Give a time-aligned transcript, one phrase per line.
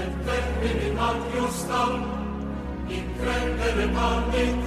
[0.00, 1.92] et termini ad justam,
[2.88, 4.61] in credere partit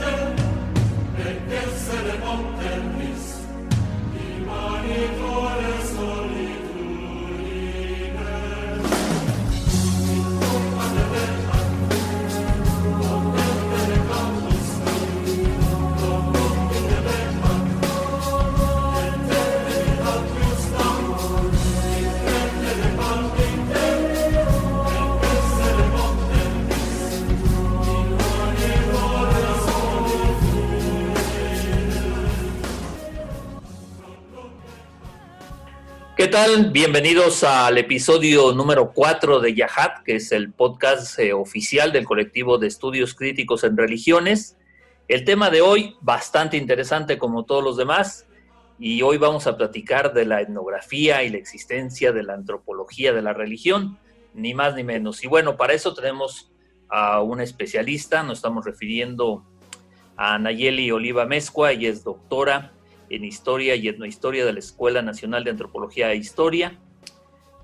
[36.35, 36.69] tal?
[36.71, 42.57] Bienvenidos al episodio número 4 de Yahat, que es el podcast eh, oficial del colectivo
[42.57, 44.57] de estudios críticos en religiones.
[45.07, 48.27] El tema de hoy, bastante interesante como todos los demás,
[48.77, 53.21] y hoy vamos a platicar de la etnografía y la existencia de la antropología de
[53.21, 53.97] la religión,
[54.33, 55.23] ni más ni menos.
[55.23, 56.51] Y bueno, para eso tenemos
[56.89, 59.45] a una especialista, nos estamos refiriendo
[60.17, 62.73] a Nayeli Oliva Mezcua, ella es doctora
[63.09, 66.79] en Historia y Etnohistoria de la Escuela Nacional de Antropología e Historia.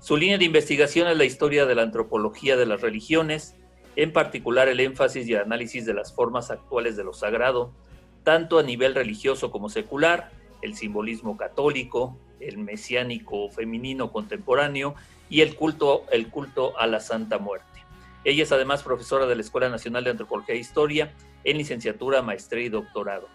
[0.00, 3.54] Su línea de investigación es la historia de la antropología de las religiones,
[3.96, 7.72] en particular el énfasis y el análisis de las formas actuales de lo sagrado,
[8.24, 10.30] tanto a nivel religioso como secular,
[10.62, 14.94] el simbolismo católico, el mesiánico femenino contemporáneo
[15.28, 17.66] y el culto, el culto a la Santa Muerte.
[18.24, 21.12] Ella es además profesora de la Escuela Nacional de Antropología e Historia
[21.44, 23.28] en licenciatura, maestría y doctorado.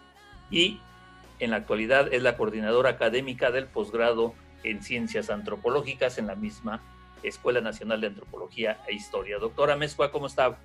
[0.50, 0.80] Y
[1.38, 6.80] en la actualidad es la coordinadora académica del posgrado en Ciencias Antropológicas en la misma
[7.22, 9.38] Escuela Nacional de Antropología e Historia.
[9.38, 10.58] Doctora Mezcua, ¿cómo está?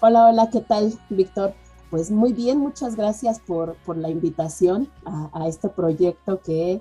[0.00, 1.54] Hola, hola, ¿qué tal, Víctor?
[1.90, 6.80] Pues muy bien, muchas gracias por, por la invitación a, a, este proyecto que, eh,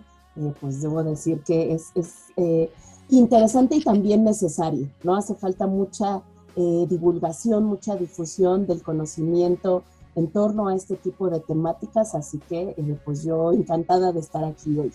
[0.60, 2.72] pues debo decir que es, es eh,
[3.10, 5.16] interesante y también necesario, ¿no?
[5.16, 6.22] Hace falta mucha
[6.56, 9.84] eh, divulgación, mucha difusión del conocimiento
[10.16, 14.44] en torno a este tipo de temáticas, así que eh, pues yo encantada de estar
[14.44, 14.92] aquí hoy.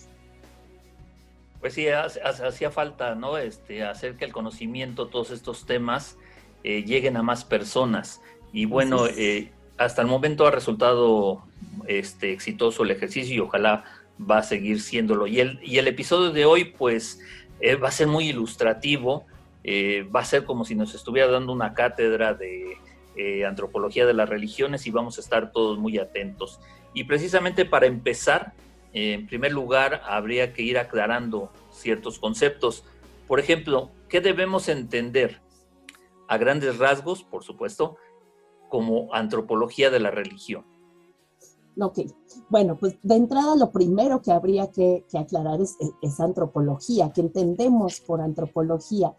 [1.59, 3.37] Pues sí, hacía falta, ¿no?
[3.37, 6.17] Este, hacer que el conocimiento, todos estos temas,
[6.63, 8.21] eh, lleguen a más personas.
[8.53, 11.43] Y bueno, eh, hasta el momento ha resultado
[11.85, 13.83] este, exitoso el ejercicio y ojalá
[14.19, 15.27] va a seguir siéndolo.
[15.27, 17.19] Y el, y el episodio de hoy, pues,
[17.59, 19.25] eh, va a ser muy ilustrativo.
[20.15, 22.77] va a ser como si nos estuviera dando una cátedra de
[23.15, 26.59] eh, antropología de las religiones y vamos a estar todos muy atentos.
[26.93, 28.53] Y precisamente para empezar,
[28.93, 32.83] eh, en primer lugar, habría que ir aclarando ciertos conceptos.
[33.27, 35.41] Por ejemplo, ¿qué debemos entender
[36.27, 37.97] a grandes rasgos, por supuesto,
[38.69, 40.65] como antropología de la religión?
[41.81, 41.99] Ok,
[42.49, 48.01] bueno, pues de entrada lo primero que habría que, aclarar es, es antropología, que entendemos
[48.01, 49.13] por antropología.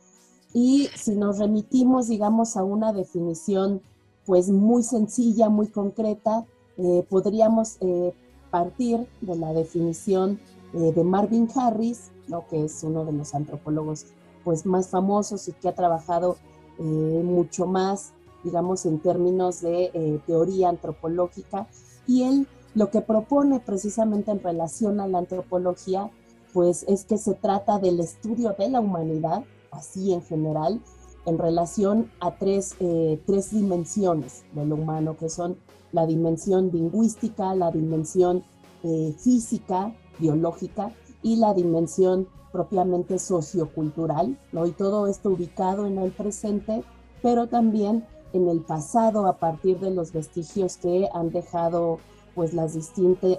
[0.52, 3.82] Y si nos remitimos, digamos, a una definición
[4.26, 6.44] pues muy sencilla, muy concreta,
[6.76, 8.14] eh, podríamos eh,
[8.50, 10.40] partir de la definición
[10.72, 12.46] eh, de Marvin Harris, ¿no?
[12.48, 14.06] que es uno de los antropólogos
[14.44, 16.36] pues más famosos y que ha trabajado
[16.78, 18.12] mucho más,
[18.42, 21.66] digamos, en términos de teoría antropológica.
[22.06, 26.10] Y él lo que propone precisamente en relación a la antropología,
[26.54, 30.80] pues es que se trata del estudio de la humanidad, así en general,
[31.26, 35.56] en relación a tres, eh, tres dimensiones de lo humano, que son
[35.92, 38.44] la dimensión lingüística, la dimensión
[38.82, 40.92] eh, física, biológica
[41.22, 44.66] y la dimensión propiamente sociocultural, ¿no?
[44.66, 46.82] Y todo esto ubicado en el presente,
[47.22, 51.98] pero también en el pasado a partir de los vestigios que han dejado
[52.34, 52.76] pues las,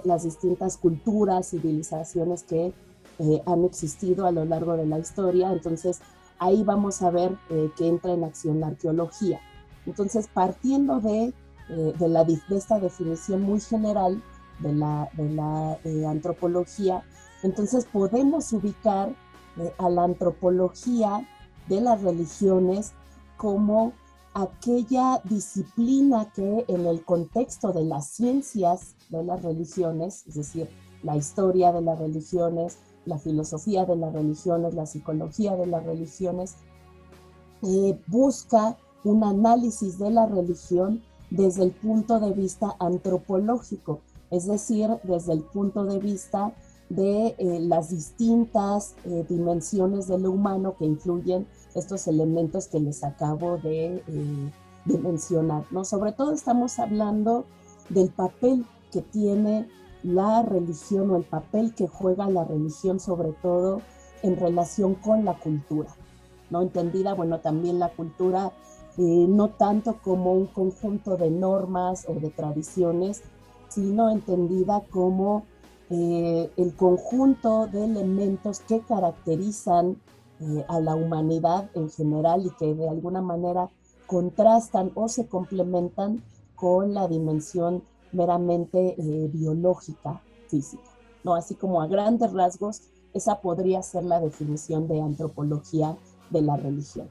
[0.04, 2.72] las distintas culturas, civilizaciones que
[3.18, 5.52] eh, han existido a lo largo de la historia.
[5.52, 6.00] Entonces,
[6.42, 9.40] ahí vamos a ver eh, que entra en acción la arqueología.
[9.86, 11.32] Entonces, partiendo de,
[11.68, 14.22] eh, de, esta definición muy general
[14.58, 17.04] de la, de la eh, antropología,
[17.42, 19.14] entonces podemos ubicar
[19.78, 21.28] a la antropología
[21.68, 22.92] de las religiones
[23.36, 23.92] como
[24.34, 30.68] aquella disciplina que en el contexto de las ciencias de las religiones, es decir,
[31.02, 36.56] la historia de las religiones, la filosofía de las religiones, la psicología de las religiones,
[37.62, 44.00] eh, busca un análisis de la religión desde el punto de vista antropológico,
[44.30, 46.52] es decir, desde el punto de vista
[46.88, 53.02] de eh, las distintas eh, dimensiones de lo humano que influyen estos elementos que les
[53.02, 54.02] acabo de,
[54.84, 55.64] de mencionar.
[55.70, 55.84] ¿no?
[55.84, 57.46] Sobre todo estamos hablando
[57.88, 59.68] del papel que tiene
[60.02, 63.80] la religión o el papel que juega la religión sobre todo
[64.22, 65.90] en relación con la cultura,
[66.50, 66.62] ¿no?
[66.62, 68.52] Entendida, bueno, también la cultura
[68.98, 73.22] eh, no tanto como un conjunto de normas o de tradiciones,
[73.68, 75.44] sino entendida como
[75.88, 79.96] eh, el conjunto de elementos que caracterizan
[80.40, 83.70] eh, a la humanidad en general y que de alguna manera
[84.06, 86.22] contrastan o se complementan
[86.54, 87.82] con la dimensión
[88.12, 90.82] meramente biológica, física.
[91.24, 91.34] ¿no?
[91.34, 92.82] Así como a grandes rasgos,
[93.14, 95.96] esa podría ser la definición de antropología
[96.30, 97.08] de la religión.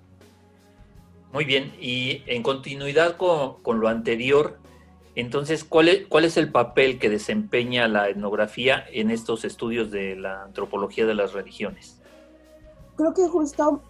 [1.33, 4.57] Muy bien, y en continuidad con, lo anterior,
[5.15, 10.15] entonces, ¿cuál es, ¿cuál es el papel que desempeña la etnografía en estos estudios de
[10.15, 12.01] la antropología de las religiones?
[12.97, 13.81] Creo que justo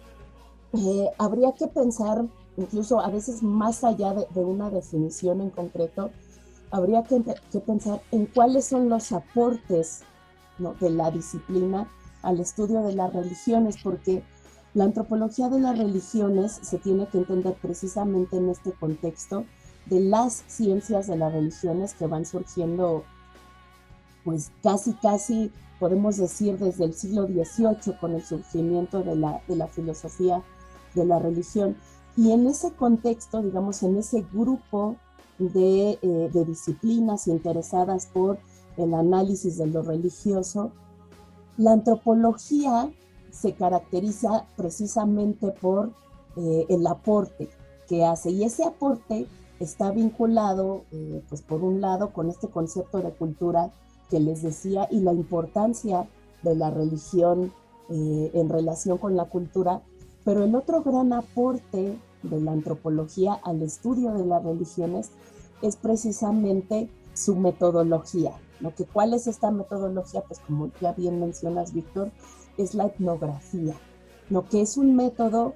[0.72, 2.24] eh, habría que pensar,
[2.56, 6.10] incluso a veces más allá de, una definición en concreto,
[6.72, 7.20] habría que,
[7.60, 10.00] pensar en cuáles son los aportes
[10.58, 10.74] ¿no?
[10.80, 11.86] de la disciplina
[12.22, 14.24] al estudio de las religiones, porque
[14.72, 19.44] la antropología de las religiones se tiene que entender precisamente en este contexto
[19.86, 23.04] de las ciencias de las religiones que van surgiendo,
[24.24, 29.56] pues casi, casi, podemos decir, desde el siglo XVIII con el surgimiento de la, de
[29.56, 30.42] la filosofía
[30.94, 31.76] de la religión.
[32.16, 34.96] Y en ese contexto, digamos, en ese grupo
[35.38, 38.38] de, eh, de disciplinas interesadas por
[38.76, 40.72] el análisis de lo religioso,
[41.56, 42.90] la antropología
[43.30, 45.92] se caracteriza precisamente por
[46.36, 47.48] eh, el aporte
[47.88, 49.26] que hace y ese aporte
[49.60, 53.70] está vinculado, eh, pues por un lado, con este concepto de cultura
[54.10, 56.08] que les decía y la importancia
[56.42, 57.52] de la religión
[57.88, 59.82] en relación con la cultura,
[60.24, 65.10] pero el otro gran aporte de la antropología al estudio de las religiones
[65.62, 68.32] es precisamente su metodología.
[68.60, 68.74] ¿no?
[68.74, 70.22] Que ¿Cuál es esta metodología?
[70.22, 72.10] Pues como ya bien mencionas, Víctor,
[72.56, 73.74] es la etnografía,
[74.28, 75.54] lo que es un método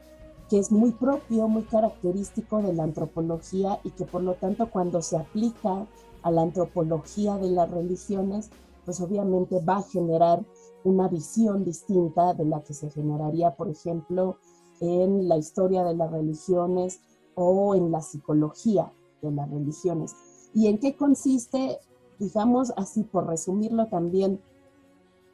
[0.48, 5.02] que es muy propio, muy característico de la antropología y que por lo tanto cuando
[5.02, 5.86] se aplica
[6.22, 8.50] a la antropología de las religiones,
[8.84, 10.44] pues obviamente va a generar
[10.84, 14.38] una visión distinta de la que se generaría, por ejemplo,
[14.80, 17.00] en la historia de las religiones
[17.34, 18.92] o en la psicología
[19.22, 20.14] de las religiones.
[20.54, 21.78] ¿Y en qué consiste?
[22.18, 24.40] Digamos así, por resumirlo también,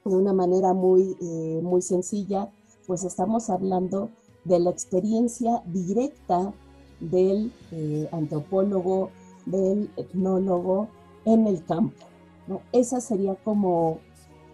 [0.04, 2.50] de una manera muy, eh, muy sencilla,
[2.86, 4.10] pues estamos hablando
[4.44, 6.52] de la experiencia directa
[7.00, 9.10] del eh, antropólogo,
[9.46, 10.88] del etnólogo
[11.24, 12.04] en el campo.
[12.46, 12.62] ¿no?
[12.72, 13.98] Esa sería como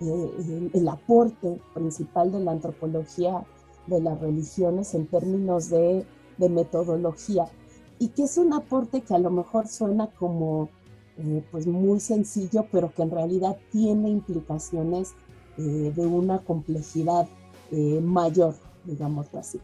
[0.01, 3.45] eh, el, aporte principal de la antropología
[3.89, 6.05] de las religiones en términos de,
[6.39, 7.47] metodología
[7.99, 10.69] y que es un aporte que a lo mejor suena como
[11.51, 15.17] pues muy sencillo, pero que en realidad tiene implicaciones
[15.61, 17.27] eh, de una complejidad
[17.73, 18.55] eh, mayor,
[18.85, 19.61] digamos así.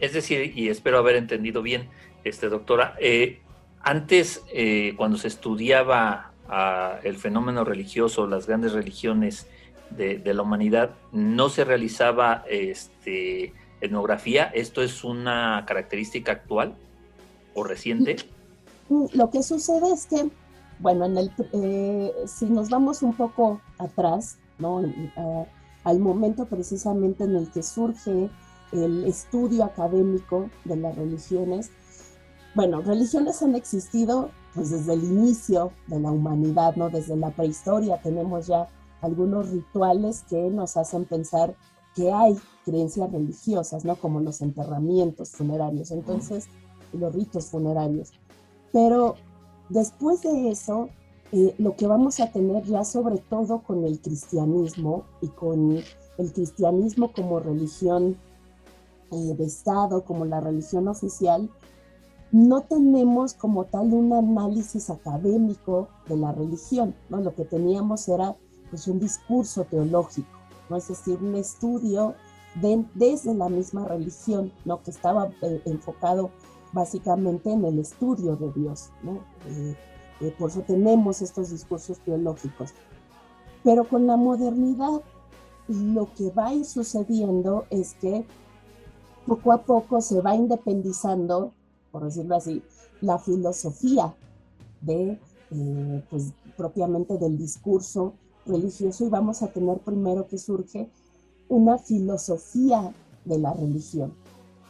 [0.00, 1.88] Es decir, y espero haber entendido bien,
[2.24, 3.38] este, doctora, eh,
[3.80, 4.42] antes
[4.96, 9.46] cuando se estudiaba ah, el fenómeno religioso, las grandes religiones
[9.90, 14.44] de, la humanidad, no se realizaba este, etnografía.
[14.44, 16.74] ¿Esto es una característica actual
[17.54, 18.16] o reciente?
[18.90, 20.28] Mm, lo que sucede es que,
[20.80, 21.30] bueno, en el,
[22.26, 24.36] si nos vamos un poco atrás,
[25.84, 28.28] al momento precisamente en el que surge
[28.72, 31.70] el estudio académico de las religiones.
[32.54, 36.90] Bueno, religiones han existido pues desde el inicio de la humanidad, ¿no?
[36.90, 38.68] Desde la prehistoria tenemos ya
[39.00, 41.54] algunos rituales que nos hacen pensar
[41.94, 43.96] que hay creencias religiosas, ¿no?
[43.96, 46.46] Como los enterramientos funerarios, entonces,
[46.92, 48.12] los ritos funerarios.
[48.72, 49.16] Pero
[49.68, 50.88] después de eso,
[51.32, 55.78] eh, lo que vamos a tener ya sobre todo con el cristianismo y con
[56.18, 58.16] el cristianismo como religión
[59.12, 61.50] eh, de Estado, como la religión oficial,
[62.32, 67.20] no tenemos como tal un análisis académico de la religión, ¿no?
[67.20, 68.36] Lo que teníamos era
[68.70, 70.76] pues un discurso teológico, ¿no?
[70.76, 72.14] Es decir, un estudio
[72.94, 74.82] desde la misma religión, ¿no?
[74.82, 76.30] Que estaba eh, enfocado
[76.72, 79.20] básicamente en el estudio de Dios, ¿no?
[79.46, 82.74] Eh, por eso tenemos estos discursos teológicos.
[83.64, 85.00] Pero con la modernidad,
[85.68, 88.26] lo que va a ir sucediendo es que
[89.26, 91.52] poco a poco se va independizando,
[91.90, 92.62] por decirlo así,
[93.00, 94.14] la filosofía
[94.80, 95.18] de,
[95.50, 98.14] eh, pues, propiamente del discurso
[98.50, 100.90] religioso y vamos a tener primero que surge
[101.48, 102.92] una filosofía
[103.24, 104.14] de la religión,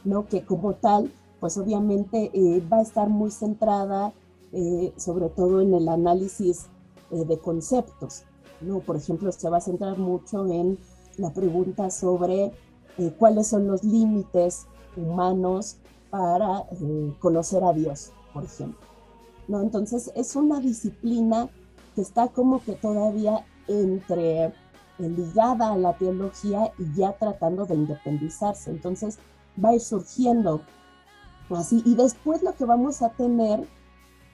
[0.05, 0.27] ¿no?
[0.27, 4.13] Que como tal, pues obviamente eh, va a estar muy centrada
[4.53, 6.67] eh, sobre todo en el análisis
[7.11, 8.25] eh, de conceptos.
[8.61, 8.81] ¿no?
[8.81, 10.79] Por ejemplo, se va a centrar mucho en
[11.17, 12.53] la pregunta sobre
[13.19, 15.79] cuáles son los límites humanos
[16.11, 16.65] para
[17.19, 18.87] conocer a Dios, por ejemplo.
[19.49, 19.63] ¿No?
[19.63, 21.49] Entonces es una disciplina
[21.95, 24.53] que está como que todavía entre
[24.99, 28.71] ligada a la teología y ya tratando de independizarse.
[28.71, 29.19] Entonces
[29.63, 30.63] va a ir surgiendo
[31.51, 31.83] así.
[31.85, 33.67] Y después lo que vamos a tener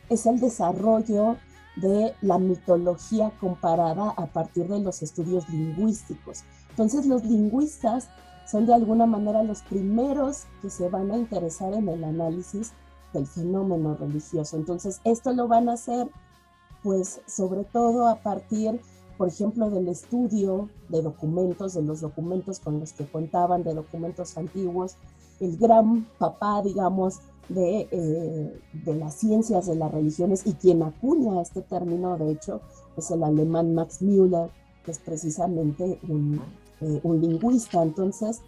[0.08, 1.36] es el desarrollo
[1.76, 6.44] de la mitología comparada a partir de los estudios lingüísticos.
[6.70, 8.08] Entonces los lingüistas
[8.46, 12.72] son de alguna manera los primeros que se van a interesar en el análisis
[13.12, 14.56] del fenómeno religioso.
[14.56, 16.08] Entonces esto lo van a hacer
[16.82, 18.80] pues sobre todo a partir,
[19.16, 24.36] por ejemplo, del estudio de documentos, de los documentos con los que contaban, de documentos
[24.36, 24.96] antiguos.
[25.40, 31.40] El gran papá, digamos, de, eh, de, las ciencias de las religiones y quien acuña
[31.40, 32.60] este término, de hecho,
[32.96, 34.50] es el alemán Max Müller,
[34.84, 36.40] que es precisamente un,
[36.80, 37.82] eh, un lingüista.
[37.82, 38.40] Entonces,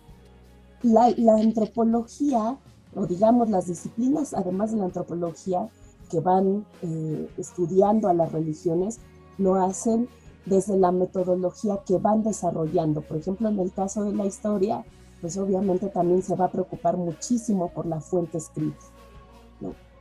[0.82, 2.58] la, la, antropología,
[2.94, 5.68] o digamos las disciplinas, además de la antropología,
[6.10, 8.98] que van eh, estudiando a las religiones,
[9.36, 10.08] lo hacen
[10.48, 13.02] desde la metodología que van desarrollando.
[13.02, 14.84] Por ejemplo, en el caso de la historia,
[15.20, 18.84] pues obviamente también se va a preocupar muchísimo por la fuente escrita.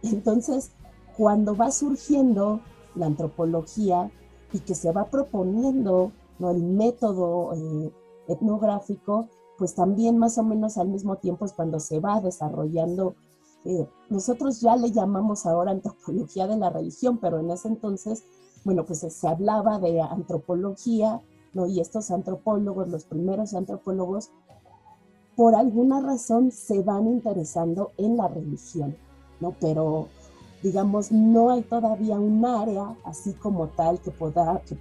[0.03, 0.71] Entonces,
[1.17, 2.61] cuando va surgiendo
[2.95, 4.11] la antropología
[4.53, 7.91] y que se va proponiendo el método eh,
[8.27, 9.27] etnográfico,
[9.57, 13.15] pues también más o menos al mismo tiempo es cuando se va desarrollando.
[13.65, 18.23] Eh, nosotros ya le llamamos ahora antropología de la religión, pero en ese entonces,
[18.67, 21.21] bueno, pues se hablaba de antropología,
[21.53, 21.67] ¿no?
[21.67, 24.29] Y estos antropólogos, los primeros antropólogos,
[25.37, 28.97] por alguna razón se van interesando en la religión,
[29.39, 29.55] ¿no?
[29.61, 30.09] Pero,
[30.61, 34.75] digamos, no hay todavía un área así como tal que, poda, que,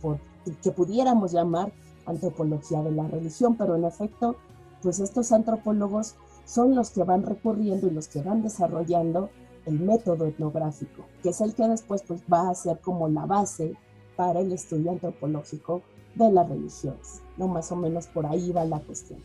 [0.61, 1.71] que pudiéramos llamar
[2.07, 4.35] antropología de la religión, pero en efecto,
[4.83, 9.31] pues estos antropólogos son los que van recurriendo y los que van desarrollando
[9.67, 13.75] el método etnográfico, que es el que después pues, va a ser como la base
[14.17, 15.83] para el estudio antropológico
[16.15, 17.23] de las religiones.
[17.37, 17.49] ¿no?
[17.49, 19.19] Más o menos por ahí va la cuestión.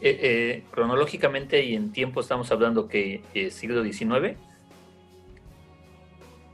[0.00, 4.36] Eh, eh, cronológicamente y en tiempo estamos hablando que eh, siglo XIX.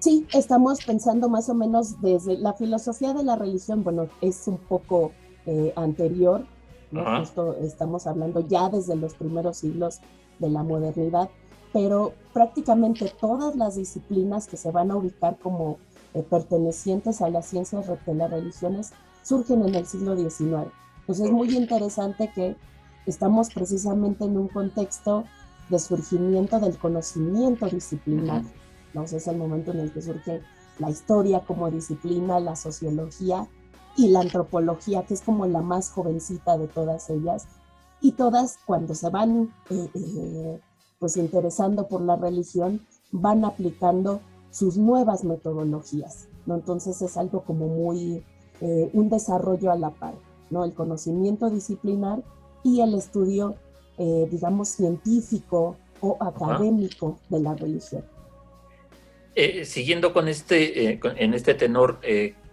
[0.05, 4.59] Sí, estamos pensando más o menos desde la filosofía de la religión, bueno, es un
[4.59, 5.12] poco
[5.47, 6.45] eh, anterior,
[6.91, 7.21] ¿no?
[7.21, 10.00] Justo estamos hablando ya desde los primeros siglos
[10.38, 11.31] de la modernidad,
[11.75, 15.78] pero prácticamente todas las disciplinas que se van a ubicar como
[16.14, 18.93] eh, pertenecientes a las ciencias de las religiones
[19.25, 20.71] surgen en el siglo XIX.
[21.00, 22.54] Entonces es muy interesante que
[23.07, 25.25] estamos precisamente en un contexto
[25.69, 28.49] de surgimiento del conocimiento disciplinario.
[28.93, 29.02] ¿no?
[29.02, 30.43] es el momento en el que surge
[30.78, 33.49] la historia como disciplina, la sociología
[33.97, 37.49] y la antropología, que es como la más jovencita de todas ellas.
[38.00, 40.61] Y todas, cuando se van eh, eh,
[40.98, 42.80] pues interesando por la religión,
[43.12, 44.20] van aplicando
[44.50, 46.28] sus nuevas metodologías.
[46.46, 46.54] ¿no?
[46.54, 48.22] Entonces es algo como muy,
[48.60, 50.14] eh, un desarrollo a la par,
[50.50, 50.64] ¿no?
[50.64, 52.22] El conocimiento disciplinar
[52.62, 53.56] y el estudio,
[53.98, 58.04] eh, digamos, científico o académico de la religión.
[59.34, 61.98] Eh, siguiendo con este, con, en este tenor,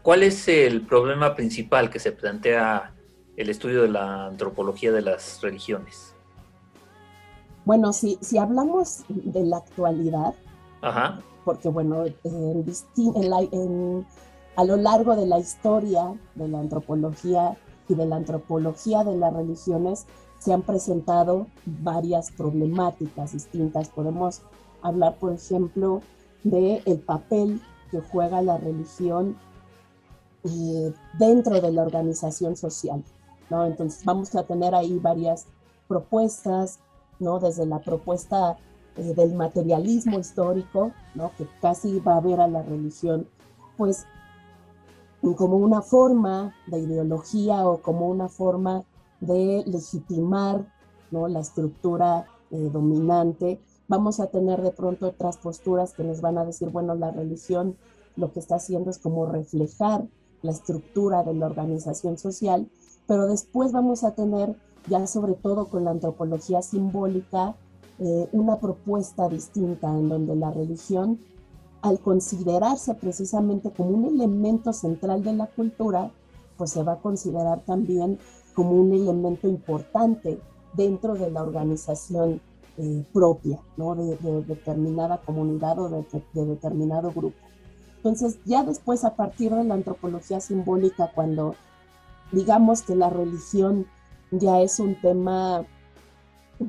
[0.01, 2.93] ¿cuál es el problema principal que se plantea
[3.37, 6.10] el estudio de la antropología de las religiones?
[7.65, 10.33] Bueno, si, si hablamos de la actualidad,
[10.81, 11.19] Ajá.
[11.45, 12.65] porque bueno, en,
[12.97, 14.05] en la, en,
[14.55, 17.55] a lo largo de la historia de la antropología
[17.87, 20.05] y de la antropología de las religiones
[20.39, 23.89] se han presentado varias problemáticas distintas.
[23.89, 24.41] Podemos
[24.81, 26.01] hablar, por ejemplo,
[26.43, 29.37] de el papel que juega la religión
[30.43, 33.03] eh, dentro de la organización social,
[33.51, 33.65] ¿no?
[33.65, 35.45] Entonces vamos a tener ahí varias
[35.87, 36.79] propuestas,
[37.21, 37.39] ¿no?
[37.39, 38.57] Desde la propuesta
[38.97, 40.91] eh, del materialismo histórico.
[41.37, 43.27] Que casi va a ver a la religión,
[43.77, 44.05] pues,
[45.21, 48.83] como una forma de ideología o como una forma
[49.19, 50.65] de legitimar.
[51.11, 53.59] La estructura eh, dominante
[53.91, 57.75] vamos a tener de pronto otras posturas que nos van a decir, bueno, la religión
[58.15, 60.05] lo que está haciendo es como reflejar
[60.41, 62.69] la estructura de la organización social,
[63.05, 64.55] pero después vamos a tener,
[64.87, 67.55] ya sobre todo con la antropología simbólica,
[67.99, 71.19] eh, una propuesta distinta en donde la religión,
[71.81, 76.11] al considerarse precisamente como un elemento central de la cultura,
[76.57, 78.19] pues se va a considerar también
[78.53, 80.39] como un elemento importante
[80.73, 82.41] dentro de la organización
[82.77, 83.95] eh, propia, ¿no?
[83.95, 87.37] De, de, determinada comunidad o de, determinado grupo.
[87.97, 91.55] Entonces, ya después, a partir de la antropología simbólica, cuando
[92.31, 93.85] digamos que la religión
[94.31, 95.65] ya es un tema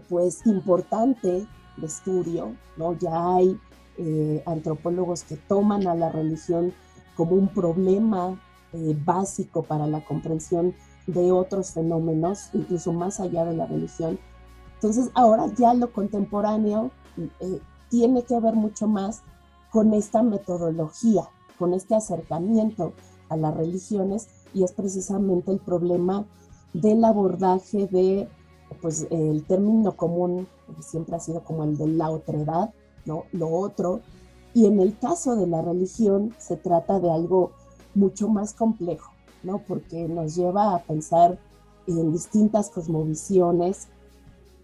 [0.09, 2.99] pues importante de estudio, ¿no?
[2.99, 3.59] Ya hay
[3.99, 6.73] eh, antropólogos que toman a la religión
[7.17, 8.41] como un problema
[8.73, 10.75] eh, básico para la comprensión
[11.07, 14.19] de otros fenómenos, incluso más allá de la religión.
[14.75, 16.91] Entonces ahora ya lo contemporáneo
[17.41, 19.23] eh, tiene que ver mucho más
[19.71, 21.29] con esta metodología,
[21.59, 22.93] con este acercamiento
[23.29, 26.27] a las religiones y es precisamente el problema
[26.73, 28.29] del abordaje de,
[28.81, 30.47] pues el término común
[30.81, 32.73] siempre ha sido como el de la otredad,
[33.05, 33.25] ¿no?
[33.33, 34.01] Lo otro.
[34.55, 37.53] Y en el caso de la religión se trata de algo
[37.95, 39.13] mucho más complejo,
[39.43, 39.59] ¿no?
[39.59, 41.39] Porque nos lleva a pensar
[41.87, 43.89] en distintas cosmovisiones,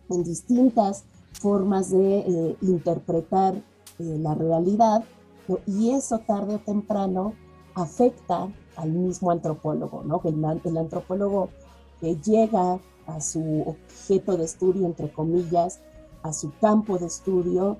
[0.08, 3.62] en distintas formas de eh, interpretar eh,
[3.98, 5.04] la realidad,
[5.66, 7.32] y eso tarde o temprano
[7.74, 10.20] afecta al mismo antropólogo, ¿no?
[10.24, 11.48] El, el antropólogo
[12.00, 15.81] que llega a su objeto de estudio, entre comillas,
[16.23, 17.78] a su campo de estudio,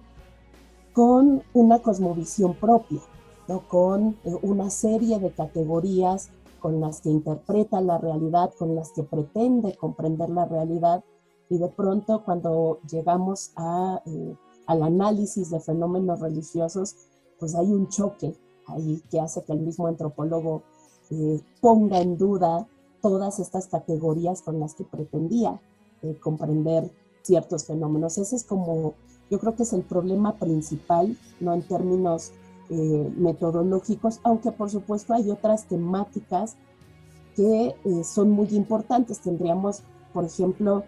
[0.93, 3.01] con una cosmovisión propia,
[3.47, 3.61] ¿no?
[3.69, 9.05] con eh, una serie de categorías con las que interpreta la realidad, con las que
[9.05, 11.05] pretende comprender la realidad,
[11.49, 16.97] y de pronto cuando llegamos a, eh, al análisis de fenómenos religiosos,
[17.39, 18.35] pues hay un choque
[18.67, 20.63] ahí que hace que el mismo antropólogo
[21.11, 22.67] eh, ponga en duda
[23.01, 25.61] todas estas categorías con las que pretendía
[26.21, 26.91] comprender
[27.23, 28.19] ciertos fenómenos.
[28.19, 28.95] Ese es como,
[29.31, 32.33] yo creo que es el problema principal, no en términos
[32.71, 36.57] eh, metodológicos, aunque por supuesto hay otras temáticas
[37.37, 39.21] que eh, son muy importantes.
[39.21, 40.85] Tendríamos, por ejemplo,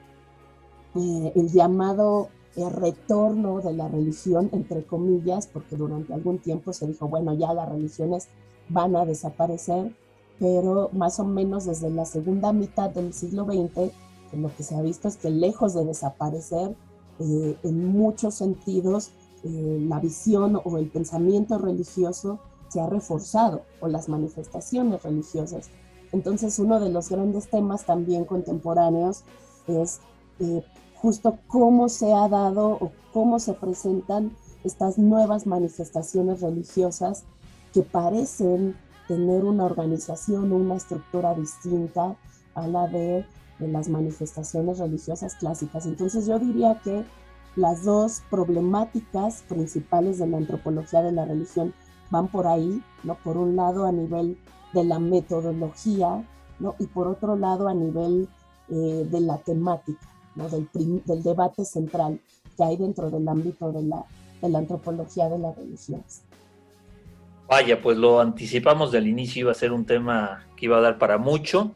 [0.95, 7.09] eh, el llamado retorno de la religión, entre comillas, porque durante algún tiempo se dijo,
[7.09, 8.29] bueno, ya las religiones
[8.69, 9.95] van a desaparecer,
[10.41, 13.93] pero más o menos desde la segunda mitad del siglo XX
[14.33, 16.77] lo que se ha visto es que lejos de desaparecer,
[17.19, 19.11] eh, en muchos sentidos,
[19.43, 25.71] eh, la visión o el pensamiento religioso se ha reforzado, o las manifestaciones religiosas.
[26.13, 29.25] Entonces, uno de los grandes temas también contemporáneos
[29.67, 30.01] es
[30.39, 37.25] eh, justo cómo se ha dado o cómo se presentan estas nuevas manifestaciones religiosas
[37.73, 38.77] que parecen
[39.11, 42.15] tener una organización o una estructura distinta
[42.55, 43.25] a la de
[43.61, 45.87] de las manifestaciones religiosas clásicas.
[45.87, 47.05] Entonces yo diría que
[47.57, 51.75] las dos problemáticas principales de la antropología de la religión
[52.11, 53.17] van por ahí, ¿no?
[53.23, 54.39] Por un lado a nivel
[54.73, 56.27] de la metodología,
[56.59, 56.75] ¿no?
[56.79, 58.29] Y por otro lado a nivel
[58.69, 60.49] eh, de la temática, ¿no?
[60.49, 60.69] Del,
[61.05, 62.21] del, debate central
[62.57, 64.05] que hay dentro del ámbito de la,
[64.41, 66.23] de la antropología de las religiones.
[67.51, 70.99] Vaya, pues lo anticipamos del inicio, iba a ser un tema que iba a dar
[70.99, 71.75] para mucho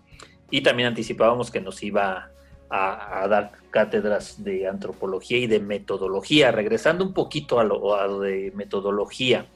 [0.49, 2.31] y también anticipábamos que nos iba
[2.71, 6.53] a, dar cátedras de antropología y de metodología.
[6.53, 9.49] Regresando un poquito a lo, de metodología,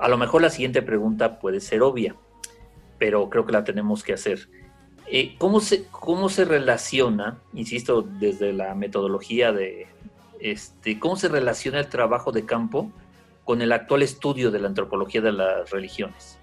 [0.00, 2.16] a lo mejor la siguiente pregunta puede ser obvia,
[2.98, 4.48] pero creo que la tenemos que hacer.
[5.06, 9.88] Eh, ¿cómo, se, ¿Cómo se relaciona, insisto, desde la metodología de,
[10.40, 12.90] este, cómo se relaciona el trabajo de campo
[13.44, 16.38] con el actual estudio de la antropología de las religiones?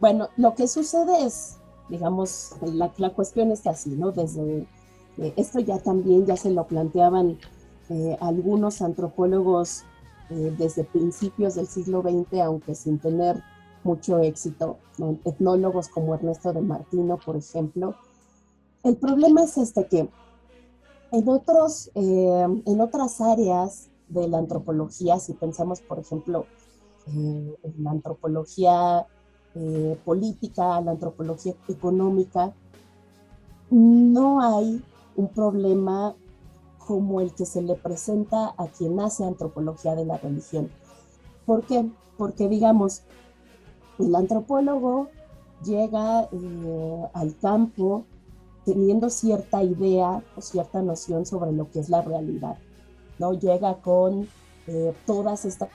[0.00, 1.58] Bueno, lo que sucede es,
[1.90, 4.12] digamos, la, cuestión está así, ¿no?
[4.12, 4.66] Desde
[5.18, 7.38] eh, esto ya también ya se lo planteaban
[7.90, 9.82] eh, algunos antropólogos
[10.30, 13.42] eh, desde principios del siglo XX, aunque sin tener
[13.84, 14.78] mucho éxito,
[15.24, 17.94] etnólogos como Ernesto de Martino, por ejemplo.
[18.82, 20.08] El problema es este que
[21.12, 26.46] en, otros, en otras áreas de la antropología, si pensamos, por ejemplo,
[27.06, 29.06] en la antropología
[29.54, 32.52] eh, política, la antropología económica,
[33.70, 34.82] no hay
[35.16, 36.14] un problema
[36.78, 40.70] como el que se le presenta a quien hace antropología de la religión.
[41.46, 41.88] ¿Por qué?
[42.16, 43.02] Porque, digamos,
[43.98, 45.08] el antropólogo
[45.64, 48.04] llega eh, al campo
[48.64, 52.56] teniendo cierta idea o cierta noción sobre lo que es la realidad,
[53.20, 53.34] ¿no?
[53.34, 54.26] Llega con
[54.66, 55.68] eh, todas estas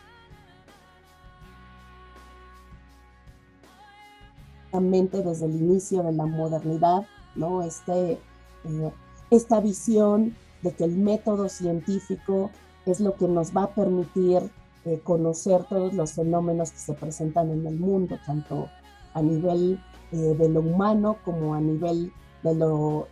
[4.73, 7.05] desde el inicio de la modernidad,
[7.35, 7.61] ¿no?
[7.61, 8.19] Este,
[8.65, 8.91] eh,
[9.31, 12.51] esta visión de que el método científico
[12.85, 14.51] es lo que nos va a permitir
[14.83, 18.67] eh, conocer todos los fenómenos que se presentan en el mundo, tanto
[19.13, 19.79] a nivel
[20.11, 22.11] de lo humano como a nivel
[22.43, 23.07] de, lo,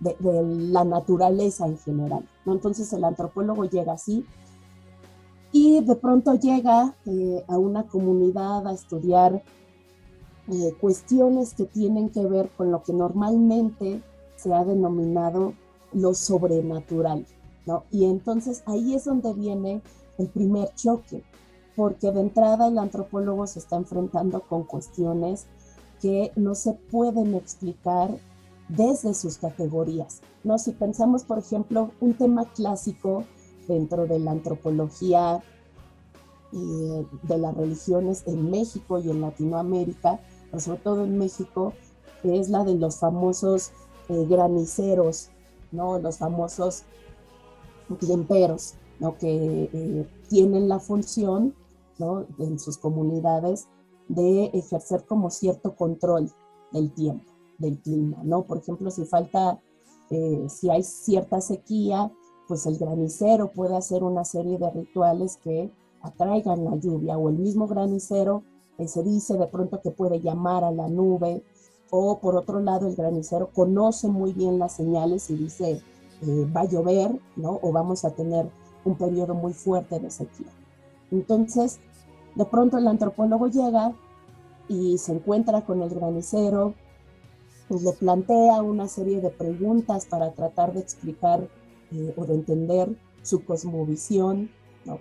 [0.00, 2.28] de, la naturaleza en general.
[2.44, 2.52] ¿no?
[2.52, 4.24] Entonces el antropólogo llega así
[5.52, 6.94] y de pronto llega
[7.48, 9.42] a una comunidad a estudiar
[10.48, 14.02] eh, cuestiones que tienen que ver con lo que normalmente
[14.36, 15.54] se ha denominado
[15.92, 17.26] lo sobrenatural,
[17.64, 17.84] ¿no?
[17.90, 19.82] Y entonces ahí es donde viene
[20.18, 21.24] el primer choque,
[21.74, 25.46] porque de entrada el antropólogo se está enfrentando con cuestiones
[26.00, 28.10] que no se pueden explicar
[28.68, 30.58] desde sus categorías, ¿no?
[30.58, 33.24] Si pensamos, por ejemplo, un tema clásico
[33.68, 35.42] dentro de la antropología
[36.52, 41.72] de las religiones en México y en Latinoamérica, pero sobre todo en México,
[42.22, 43.72] es la de los famosos
[44.08, 45.30] eh, graniceros,
[45.72, 45.98] ¿no?
[45.98, 46.84] Los famosos
[48.00, 49.16] tiemperos, ¿no?
[49.18, 51.54] Que eh, tienen la función,
[51.98, 52.26] ¿no?
[52.38, 53.68] En sus comunidades
[54.08, 56.30] de ejercer como cierto control
[56.72, 58.42] del tiempo, del clima, ¿no?
[58.42, 59.60] Por ejemplo, si falta,
[60.10, 62.10] eh, si hay cierta sequía,
[62.48, 65.70] pues el granicero puede hacer una serie de rituales que
[66.02, 68.44] atraigan la lluvia o el mismo granicero
[68.78, 71.42] eh, se dice de pronto que puede llamar a la nube
[71.90, 75.80] o por otro lado el granicero conoce muy bien las señales y dice
[76.22, 77.58] eh, va a llover, ¿no?
[77.62, 78.48] O vamos a tener
[78.84, 80.46] un periodo muy fuerte de sequía.
[81.10, 81.78] Entonces,
[82.34, 83.92] de pronto el antropólogo llega
[84.68, 86.74] y se encuentra con el granicero,
[87.68, 91.48] pues le plantea una serie de preguntas para tratar de explicar
[91.92, 94.50] eh, o de entender su cosmovisión,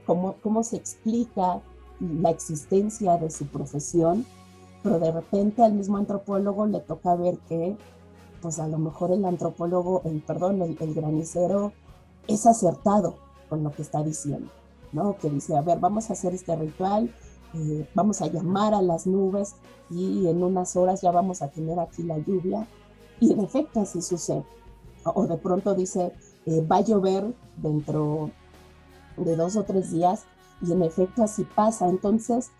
[0.05, 1.61] cómo, cómo se explica
[1.99, 4.25] la existencia de su profesión,
[4.83, 7.77] pero de repente al mismo antropólogo le toca ver que,
[8.41, 11.73] pues a lo mejor el antropólogo, el perdón, el, el granicero
[12.27, 13.15] es acertado
[13.49, 14.49] con lo que está diciendo,
[14.91, 15.17] ¿no?
[15.17, 17.13] Que dice, a ver, vamos a hacer este ritual,
[17.55, 19.55] eh, vamos a llamar a las nubes
[19.89, 22.67] y en unas horas ya vamos a tener aquí la lluvia.
[23.19, 24.43] Y en efecto así sucede.
[25.05, 26.11] O de pronto dice,
[26.45, 28.31] eh, va a llover dentro
[29.17, 30.25] de dos o tres días
[30.61, 31.87] y en efecto así pasa.
[31.87, 32.51] Entonces,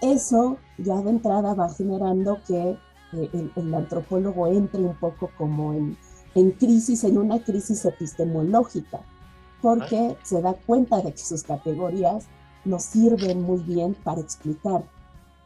[0.00, 2.70] eso ya de entrada va generando que
[3.12, 5.96] eh, el, el, antropólogo entre un poco como en,
[6.34, 9.00] en crisis, en una crisis epistemológica,
[9.60, 12.26] porque se da cuenta de que sus categorías
[12.66, 14.84] nos sirven muy bien para explicar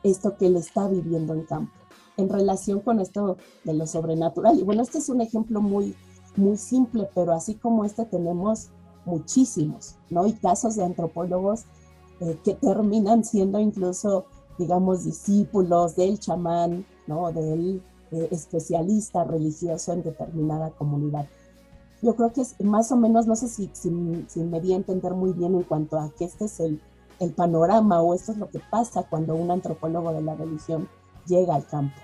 [0.02, 1.72] esto que él está viviendo en campo
[2.20, 4.58] en relación con esto de lo sobrenatural.
[4.58, 5.94] Y bueno, este es un ejemplo muy,
[6.36, 8.68] muy simple, pero así como este tenemos
[9.04, 10.26] muchísimos, ¿no?
[10.26, 11.64] Y casos de antropólogos
[12.20, 14.26] eh, que terminan siendo incluso,
[14.58, 17.32] digamos, discípulos del chamán, ¿no?
[17.32, 21.26] Del eh, especialista religioso en determinada comunidad.
[22.02, 23.90] Yo creo que es más o menos, no sé si, si,
[24.28, 26.80] si me di a entender muy bien en cuanto a que este es el,
[27.20, 30.88] el panorama o esto es lo que pasa cuando un antropólogo de la religión
[31.26, 32.00] llega al campo.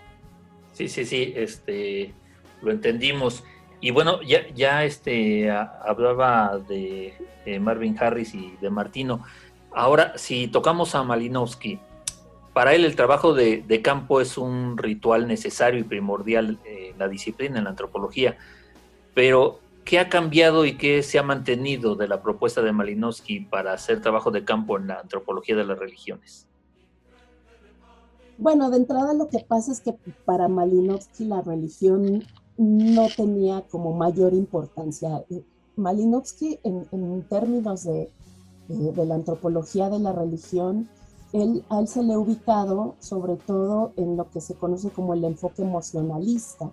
[0.72, 2.14] Sí, sí, sí, este,
[2.62, 3.42] lo entendimos.
[3.81, 7.14] Y bueno, ya, ya este, hablaba de,
[7.61, 9.22] Marvin Harris y de Martino.
[9.72, 11.79] Ahora, si tocamos a Malinowski,
[12.52, 17.09] para él el trabajo de, de campo es un ritual necesario y primordial en la
[17.09, 18.37] disciplina, en la antropología.
[19.14, 23.72] Pero ¿Qué ha cambiado y qué se ha mantenido de la propuesta de Malinowski para
[23.72, 26.49] hacer trabajo de campo en la antropología de las religiones?
[28.37, 29.94] Bueno, de entrada lo que pasa es que
[30.25, 32.25] para Malinowski la religión
[32.59, 35.25] no tenía como mayor importancia.
[35.77, 38.11] Malinowski, en, en términos de,
[38.66, 40.88] de, de, la antropología de la religión,
[41.33, 45.14] él, a él se le ha ubicado sobre todo en lo que se conoce como
[45.14, 46.72] el enfoque emocionalista,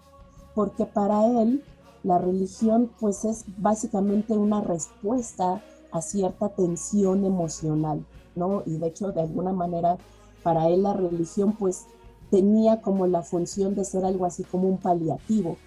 [0.56, 1.64] porque para él
[2.04, 8.64] la religión pues es básicamente una respuesta a cierta tensión emocional, ¿no?
[8.66, 9.98] Y de hecho de alguna manera
[10.44, 11.86] para él la religión pues
[12.30, 15.58] tenía como la función de ser algo así como un paliativo,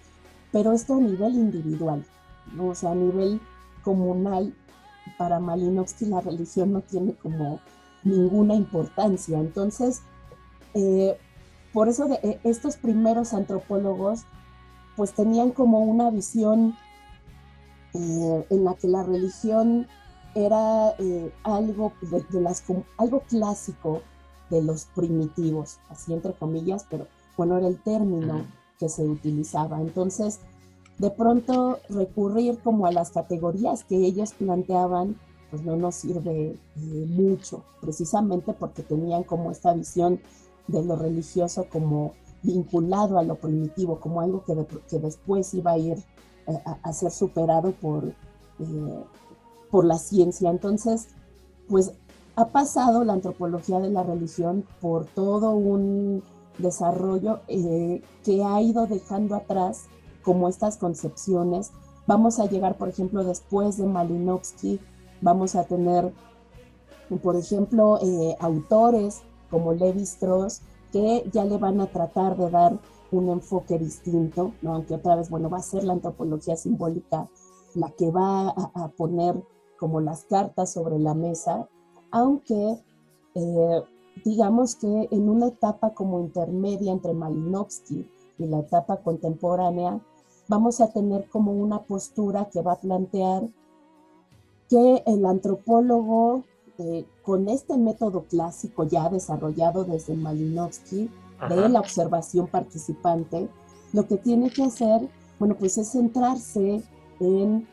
[0.52, 2.04] pero esto a nivel individual,
[2.54, 2.68] ¿no?
[2.68, 3.40] O sea, a nivel
[3.82, 4.54] comunal,
[5.16, 7.60] para Malinowski la religión no tiene como
[8.02, 9.38] ninguna importancia.
[9.38, 10.02] Entonces,
[10.74, 11.16] eh,
[11.72, 14.24] por eso de, eh, estos primeros antropólogos
[14.96, 16.74] pues tenían como una visión
[17.94, 19.86] eh, en la que la religión
[20.34, 22.62] era eh, algo, de, de, las,
[22.98, 24.02] algo clásico
[24.50, 27.06] de los primitivos, así entre comillas, pero
[27.36, 28.44] bueno, era el término
[28.78, 29.80] que se utilizaba.
[29.80, 30.40] Entonces,
[30.98, 35.16] de pronto recurrir como a las categorías que ellos planteaban,
[35.50, 40.20] pues no nos sirve eh, mucho, precisamente porque tenían como esta visión
[40.66, 42.14] de lo religioso como
[42.46, 44.54] vinculado a lo primitivo, como algo que,
[44.88, 45.98] que después iba a ir
[46.46, 49.04] eh, a, ser superado por, eh,
[49.70, 50.48] por la ciencia.
[50.48, 51.08] Entonces,
[51.68, 51.92] pues
[52.36, 56.22] ha pasado la antropología de la religión por todo un
[56.58, 59.86] desarrollo eh, que ha ido dejando atrás
[60.22, 61.72] como estas concepciones.
[62.06, 64.78] Vamos a llegar, por ejemplo, después de Malinowski,
[65.20, 66.12] vamos a tener,
[67.22, 67.98] por ejemplo,
[68.38, 70.62] autores como Levi Strauss,
[70.96, 72.78] que ya le van a tratar de dar
[73.12, 77.28] un enfoque distinto, aunque otra vez, bueno, va a ser la antropología simbólica
[77.74, 79.34] la que va a, poner
[79.78, 81.68] como las cartas sobre la mesa,
[82.10, 82.82] aunque
[83.34, 83.82] eh,
[84.24, 90.00] digamos que en una etapa como intermedia entre Malinowski y la etapa contemporánea,
[90.48, 93.42] vamos a tener como una postura que va a plantear
[94.70, 96.44] que el antropólogo,
[96.78, 101.10] eh, con este método clásico ya desarrollado desde Malinowski,
[101.48, 103.48] de la observación participante,
[103.92, 105.08] lo que tiene que hacer,
[105.38, 106.82] bueno, pues es centrarse
[107.20, 107.68] en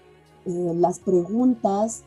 [0.45, 2.03] eh, las preguntas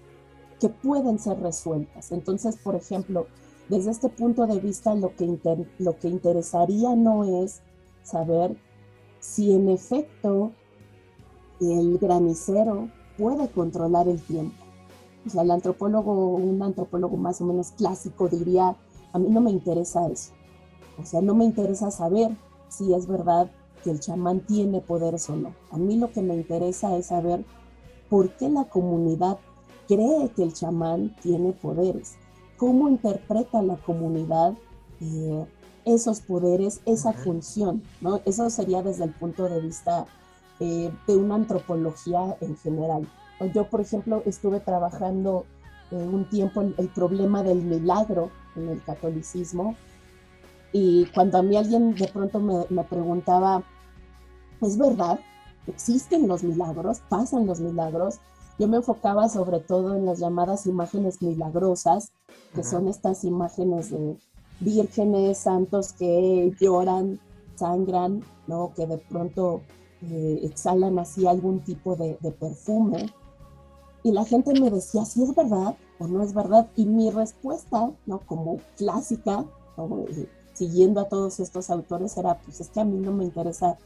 [0.61, 2.13] que pueden ser resueltas.
[2.13, 3.27] Entonces, por ejemplo,
[3.69, 7.61] desde este punto de vista, lo que, lo que interesaría no es
[8.03, 8.57] saber
[9.21, 10.53] si en efecto
[11.61, 14.66] el granicero puede controlar el tiempo.
[15.27, 18.77] O sea, el antropólogo, un antropólogo más o menos clásico diría,
[19.13, 20.33] a mí no me interesa eso.
[20.99, 22.37] O sea, no me interesa saber
[22.69, 23.51] si es verdad
[23.83, 25.55] que el chamán tiene poderes o no.
[25.71, 27.45] A mí lo que me interesa es saber
[28.09, 29.39] por qué la comunidad
[29.89, 32.17] cree que el chamán tiene poderes.
[32.57, 34.55] ¿Cómo interpreta la comunidad
[35.01, 35.47] eh,
[35.85, 37.83] esos poderes, esa función?
[38.01, 38.21] ¿no?
[38.25, 40.07] Eso sería desde el punto de vista
[40.61, 43.09] eh, de una antropología en general.
[43.55, 45.45] Yo, por ejemplo, estuve trabajando
[45.91, 49.77] eh, un tiempo el, el problema del milagro en el catolicismo
[50.73, 53.63] y cuando a mí alguien de pronto me, me preguntaba,
[54.61, 55.21] ¿es verdad?
[55.67, 57.01] ¿Existen los milagros?
[57.09, 58.21] ¿Pasan los milagros?
[58.59, 62.13] Yo me enfocaba sobre todo en las llamadas imágenes milagrosas,
[62.55, 64.17] que son estas imágenes de
[64.61, 67.21] vírgenes, santos que lloran,
[67.57, 68.73] sangran, ¿no?
[68.75, 69.61] que de pronto
[70.03, 73.13] eh, exhalan así algún tipo de, de, perfume.
[74.07, 76.69] Y la gente me decía si es verdad o no es verdad.
[76.77, 78.21] Y mi respuesta, ¿no?
[78.21, 79.45] como clásica,
[79.77, 80.05] ¿no?
[80.53, 83.79] siguiendo a todos estos autores era, pues es que a mí no me interesa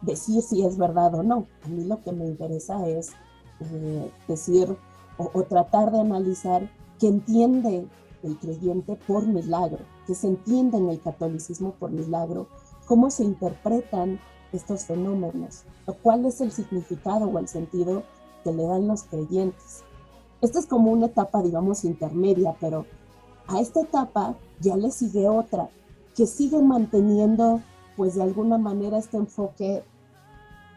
[0.00, 3.10] decir si es verdad o no, a mí lo que me interesa es
[3.60, 4.74] eh, decir
[5.18, 7.86] o, tratar de analizar qué entiende
[8.22, 12.48] el creyente por milagro, qué se entiende en el catolicismo por milagro,
[12.86, 14.18] cómo se interpretan
[14.50, 18.02] estos fenómenos, o cuál es el significado o el sentido
[18.48, 19.84] que le dan los creyentes.
[20.40, 22.86] Esta es como una etapa, digamos, intermedia, pero
[23.46, 25.68] a esta etapa ya le sigue otra,
[26.16, 27.60] que sigue manteniendo,
[27.96, 29.84] pues de alguna manera, este enfoque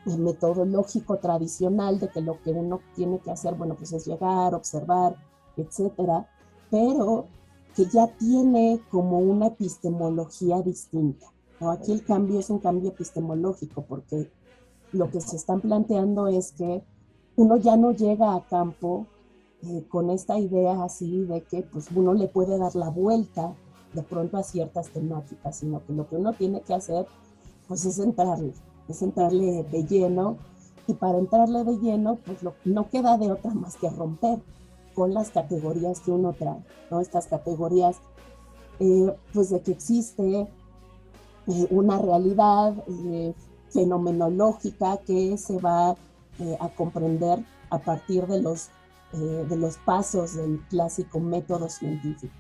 [0.06, 4.54] eh, metodológico tradicional de que lo que uno tiene que hacer, bueno, pues es llegar,
[4.54, 5.16] observar,
[5.56, 6.28] etcétera,
[6.70, 7.28] pero
[7.76, 11.28] que ya tiene como una epistemología distinta.
[11.60, 11.72] ¿no?
[11.72, 14.30] Aquí el cambio es un cambio epistemológico porque
[14.92, 16.84] lo que se están planteando es que
[17.42, 19.08] uno ya no llega a campo
[19.64, 23.56] eh, con esta idea así de que pues uno le puede dar la vuelta
[23.94, 27.08] de pronto a ciertas temáticas, sino que lo que uno tiene que hacer
[27.68, 28.54] pues es entrarle,
[28.88, 30.38] es entrarle de lleno
[30.86, 34.40] y para entrarle de lleno pues no queda de otra más que romper
[34.94, 37.00] con las categorías que uno trae, ¿no?
[37.00, 37.98] Estas categorías
[38.80, 42.76] eh, pues de que existe eh, una realidad
[43.72, 45.96] fenomenológica que se va
[46.60, 48.70] a comprender a partir de los,
[49.14, 52.34] de los pasos del clásico método científico.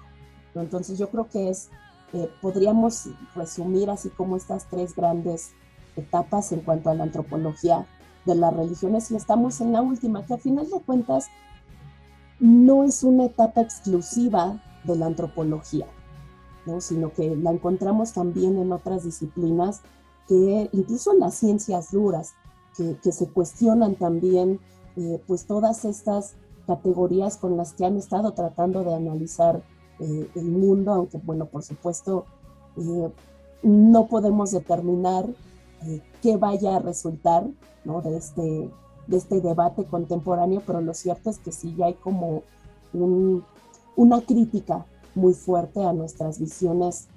[0.56, 1.70] Entonces yo creo que es,
[2.14, 5.52] eh, podríamos resumir así como estas tres grandes
[5.96, 7.86] etapas en cuanto a la antropología
[8.26, 11.28] de las religiones y estamos en la última, que a final de cuentas
[12.40, 15.88] no es una etapa exclusiva de la antropología,
[16.66, 16.82] ¿no?
[16.82, 19.82] sino que la encontramos también en otras disciplinas,
[20.28, 22.34] que incluso en las ciencias duras,
[23.02, 24.60] que, se cuestionan también
[24.96, 26.36] eh, pues todas estas
[26.68, 29.64] categorías con las que han estado tratando de analizar
[30.00, 32.26] eh, el mundo, aunque bueno, por supuesto,
[32.78, 33.12] eh,
[33.64, 35.26] no podemos determinar
[36.22, 37.48] qué vaya a resultar
[37.84, 38.70] de, este,
[39.08, 42.44] de este debate contemporáneo, pero lo cierto es que sí ya hay como
[43.96, 47.08] una crítica muy fuerte a nuestras visiones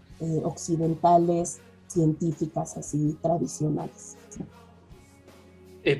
[0.45, 4.17] occidentales, científicas, así tradicionales.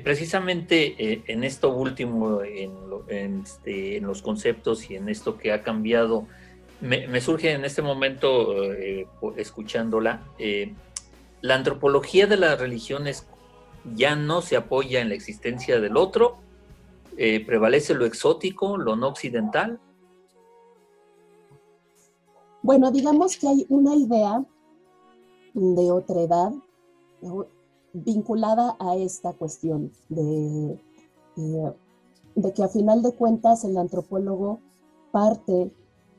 [0.03, 6.27] Precisamente en esto último, en, este, en, los conceptos y en esto que ha cambiado
[6.81, 10.73] me, surge en este momento, eh, escuchándola, eh,
[11.41, 13.25] la antropología de las religiones
[13.95, 16.37] ya no se apoya en la existencia del otro,
[17.17, 19.79] eh, prevalece lo exótico, lo no occidental.
[22.61, 24.43] Bueno, digamos que hay una idea
[25.53, 26.51] de otra edad
[28.03, 30.77] vinculada a esta cuestión de,
[32.35, 34.59] de que a final de cuentas el antropólogo
[35.11, 35.71] parte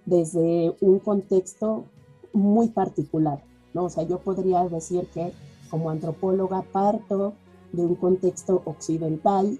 [0.07, 1.85] desde un contexto
[2.33, 3.43] muy particular,
[3.75, 3.85] ¿no?
[3.85, 5.33] O sea, yo podría decir que
[5.71, 7.35] como antropóloga parto
[7.73, 9.59] de un contexto occidental,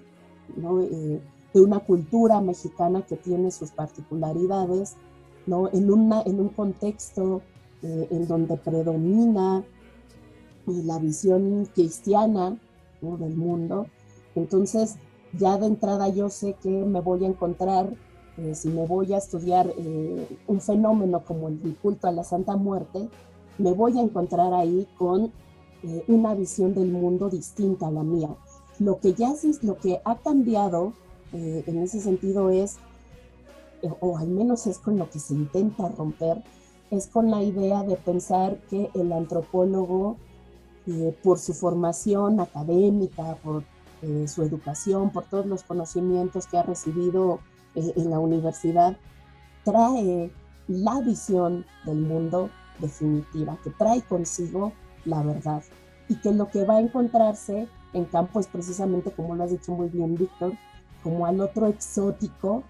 [0.55, 0.81] ¿no?
[0.81, 1.21] Eh,
[1.53, 4.95] de una cultura mexicana que tiene sus particularidades,
[5.45, 5.69] ¿no?
[5.71, 7.41] en, una, en un contexto
[7.81, 9.63] eh, en donde predomina
[10.67, 12.57] la visión cristiana
[13.01, 13.87] del mundo.
[14.35, 14.95] Entonces,
[15.33, 17.93] ya de entrada yo sé que me voy a encontrar,
[18.37, 22.55] eh, si me voy a estudiar eh, un fenómeno como el culto a la Santa
[22.55, 23.09] Muerte,
[23.57, 25.31] me voy a encontrar ahí con
[26.07, 28.29] una visión del mundo distinta a la mía.
[28.79, 30.93] Lo que ya lo que ha cambiado
[31.31, 32.77] en ese sentido es
[33.99, 36.43] o al menos es con lo que se intenta romper,
[36.91, 40.17] es con la idea de pensar que el antropólogo,
[40.87, 43.63] eh, por su formación académica, por
[44.01, 47.39] eh, su educación, por todos los conocimientos que ha recibido
[47.75, 48.97] eh, en la universidad,
[49.63, 50.31] trae
[50.67, 54.71] la visión del mundo definitiva, que trae consigo
[55.05, 55.63] la verdad
[56.09, 59.71] y que lo que va a encontrarse en campo es precisamente, como lo has dicho
[59.73, 60.53] muy bien, Víctor,
[61.03, 62.63] como al otro exótico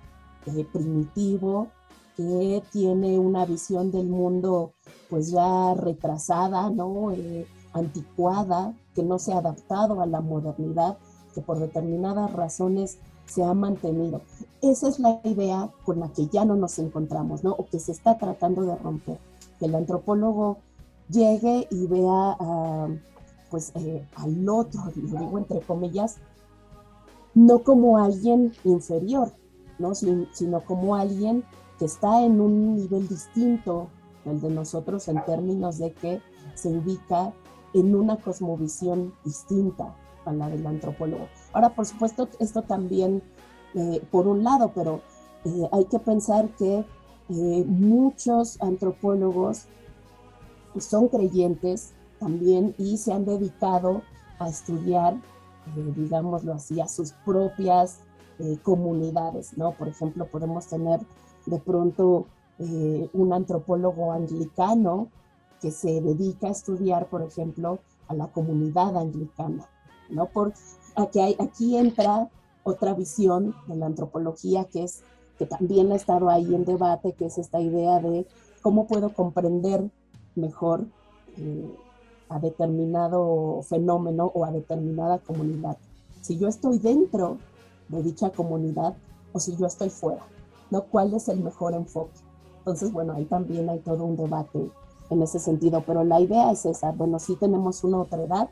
[0.72, 1.68] primitivo,
[2.16, 4.74] que tiene una visión del mundo
[5.10, 7.12] pues ya retrasada, ¿no?
[7.12, 7.46] Eh,
[7.78, 10.98] anticuada, que no se ha adaptado a la modernidad,
[11.34, 14.22] que por determinadas razones se ha mantenido.
[14.62, 17.52] Esa es la idea con la que ya no nos encontramos, ¿no?
[17.52, 19.20] O que se está tratando de romper.
[19.60, 20.58] Que el antropólogo
[21.10, 22.38] llegue y vea
[23.50, 26.18] pues eh, al otro, lo digo entre comillas,
[27.34, 29.32] no como alguien inferior,
[29.80, 29.94] ¿no?
[29.96, 31.44] sino como alguien
[31.80, 33.88] que está en un nivel distinto
[34.26, 36.22] del de nosotros en términos de que
[36.56, 37.34] se ubica
[37.80, 41.28] en una cosmovisión distinta a la del antropólogo.
[41.54, 43.22] Ahora, por supuesto, esto también,
[43.76, 45.02] eh, por un lado, pero
[45.46, 46.86] eh, hay que pensar que
[47.30, 49.66] eh, muchos antropólogos
[50.80, 54.02] son creyentes también y se han dedicado
[54.40, 55.16] a estudiar,
[55.96, 58.00] digámoslo así, a sus propias
[58.62, 59.72] comunidades, ¿no?
[59.72, 61.00] Por ejemplo, podemos tener
[61.48, 62.28] de pronto
[62.60, 65.10] un antropólogo anglicano
[65.62, 69.68] que se dedica a estudiar, por ejemplo, a la comunidad anglicana,
[70.10, 70.28] ¿no?
[70.28, 70.54] Por,
[70.96, 72.30] aquí, hay, aquí entra
[72.64, 75.04] otra visión de la antropología que es
[75.38, 78.26] que también ha estado ahí en debate, que es esta idea de
[78.62, 79.90] cómo puedo comprender
[80.36, 80.86] mejor
[81.38, 81.76] eh,
[82.30, 85.78] a determinado fenómeno o a determinada comunidad.
[86.22, 87.38] Si yo estoy dentro
[87.90, 88.96] de dicha comunidad
[89.32, 90.24] o si yo estoy fuera,
[90.72, 90.84] ¿no?
[90.84, 92.20] ¿Cuál es el mejor enfoque?
[92.60, 94.70] Entonces, bueno, ahí también hay todo un debate
[95.10, 98.50] en ese sentido, pero la idea es esa, bueno, sí tenemos una otra edad,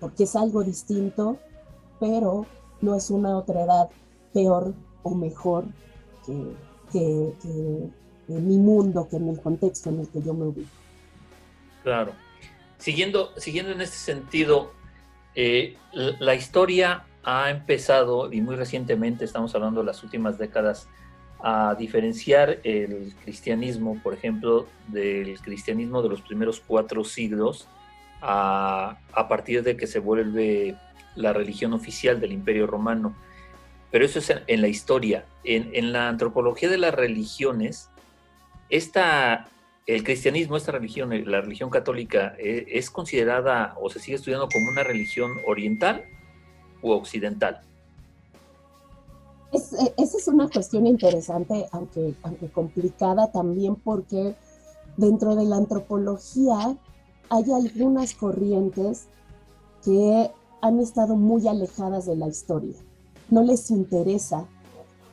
[0.00, 1.38] porque es algo distinto,
[2.00, 2.46] pero
[2.80, 3.88] no es una otra edad
[4.32, 5.64] peor o mejor
[6.92, 7.34] que,
[8.28, 10.70] mi mundo, que en el contexto en el que yo me ubico.
[11.82, 12.12] Claro.
[12.78, 14.72] Siguiendo, siguiendo en este sentido,
[15.34, 20.88] eh, la historia ha empezado, y muy recientemente, estamos hablando de las últimas décadas,
[21.46, 27.68] a diferenciar el cristianismo, por ejemplo, del cristianismo de los primeros cuatro siglos,
[28.22, 28.96] a,
[29.28, 30.74] partir de que se vuelve
[31.16, 33.14] la religión oficial del Imperio Romano.
[33.90, 35.26] Pero eso es en, la historia.
[35.44, 37.90] En, la antropología de las religiones,
[38.70, 39.46] esta,
[39.86, 44.70] el cristianismo, esta religión, la religión católica, eh, es considerada o se sigue estudiando como
[44.70, 46.04] una religión oriental
[46.92, 47.60] occidental?
[49.54, 54.34] Eh, esa es una cuestión interesante, aunque, aunque complicada también, porque
[54.96, 56.76] dentro de la antropología
[57.30, 59.06] hay algunas corrientes
[59.84, 62.76] que han estado muy alejadas de la historia.
[63.30, 64.46] No les interesa,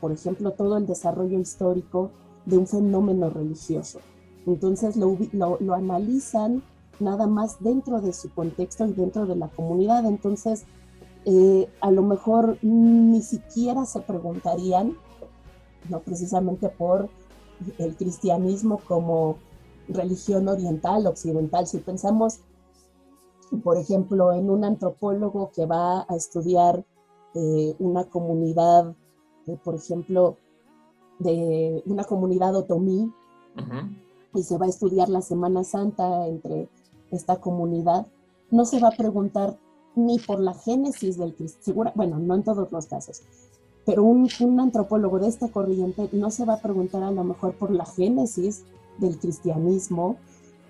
[0.00, 2.10] por ejemplo, todo el desarrollo histórico
[2.46, 4.00] de un fenómeno religioso.
[4.46, 6.62] Entonces lo, lo, lo analizan
[6.98, 10.04] nada más dentro de su contexto y dentro de la comunidad.
[10.04, 10.64] Entonces,
[11.24, 14.96] eh, a lo mejor ni siquiera se preguntarían,
[15.88, 17.08] no precisamente por
[17.78, 19.36] el cristianismo como
[19.88, 21.66] religión oriental, occidental.
[21.66, 22.40] Si pensamos,
[23.62, 26.84] por ejemplo, en un antropólogo que va a estudiar
[27.34, 28.94] eh, una comunidad,
[29.46, 30.36] eh, por ejemplo,
[31.18, 33.12] de una comunidad otomí,
[34.34, 36.68] y se va a estudiar la Semana Santa entre
[37.10, 38.06] esta comunidad,
[38.50, 39.58] no se va a preguntar
[39.94, 43.22] ni por la génesis del cristianismo, bueno, no en todos los casos,
[43.84, 44.28] pero un,
[44.60, 48.62] antropólogo de esta corriente no se va a preguntar a lo mejor por la génesis
[48.98, 50.16] del cristianismo,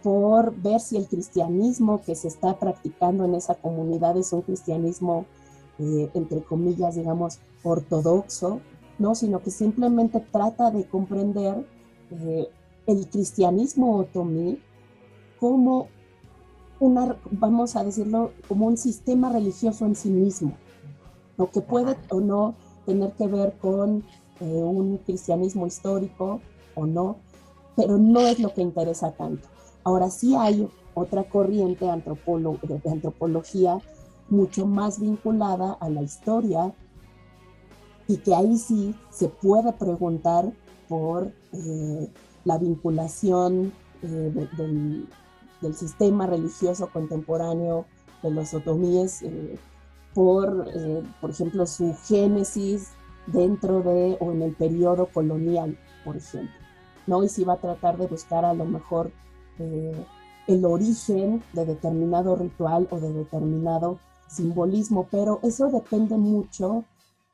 [0.03, 5.27] por ver si el cristianismo que se está practicando en esa comunidad es un cristianismo,
[5.79, 8.61] eh, entre comillas, digamos, ortodoxo,
[8.99, 11.67] no, sino que simplemente trata de comprender
[12.11, 12.49] eh,
[12.87, 14.59] el cristianismo otomí
[15.39, 15.89] como
[16.83, 20.53] una, vamos a decirlo, como un sistema religioso en sí mismo,
[21.39, 24.05] lo que puede o no tener que ver con
[24.41, 26.41] eh, un cristianismo histórico
[26.75, 27.19] o no,
[27.77, 29.49] pero no es lo que interesa tanto.
[29.85, 31.93] Ahora sí hay otra corriente de,
[32.91, 33.79] antropología
[34.29, 36.75] mucho más vinculada a la historia
[38.09, 40.53] y que ahí sí se puede preguntar
[40.89, 42.11] por eh,
[42.45, 43.73] la vinculación
[44.03, 45.07] eh, del,
[45.75, 47.87] sistema religioso contemporáneo
[48.23, 49.59] de los otomíes, eh,
[50.15, 50.69] por,
[51.21, 52.91] por ejemplo, su génesis
[53.27, 56.55] dentro de o en el periodo colonial, por ejemplo.
[57.07, 57.25] ¿no?
[57.25, 59.11] Y si va a tratar de buscar a lo mejor
[60.47, 63.99] el origen de determinado ritual o de determinado
[64.29, 66.85] simbolismo, pero eso depende mucho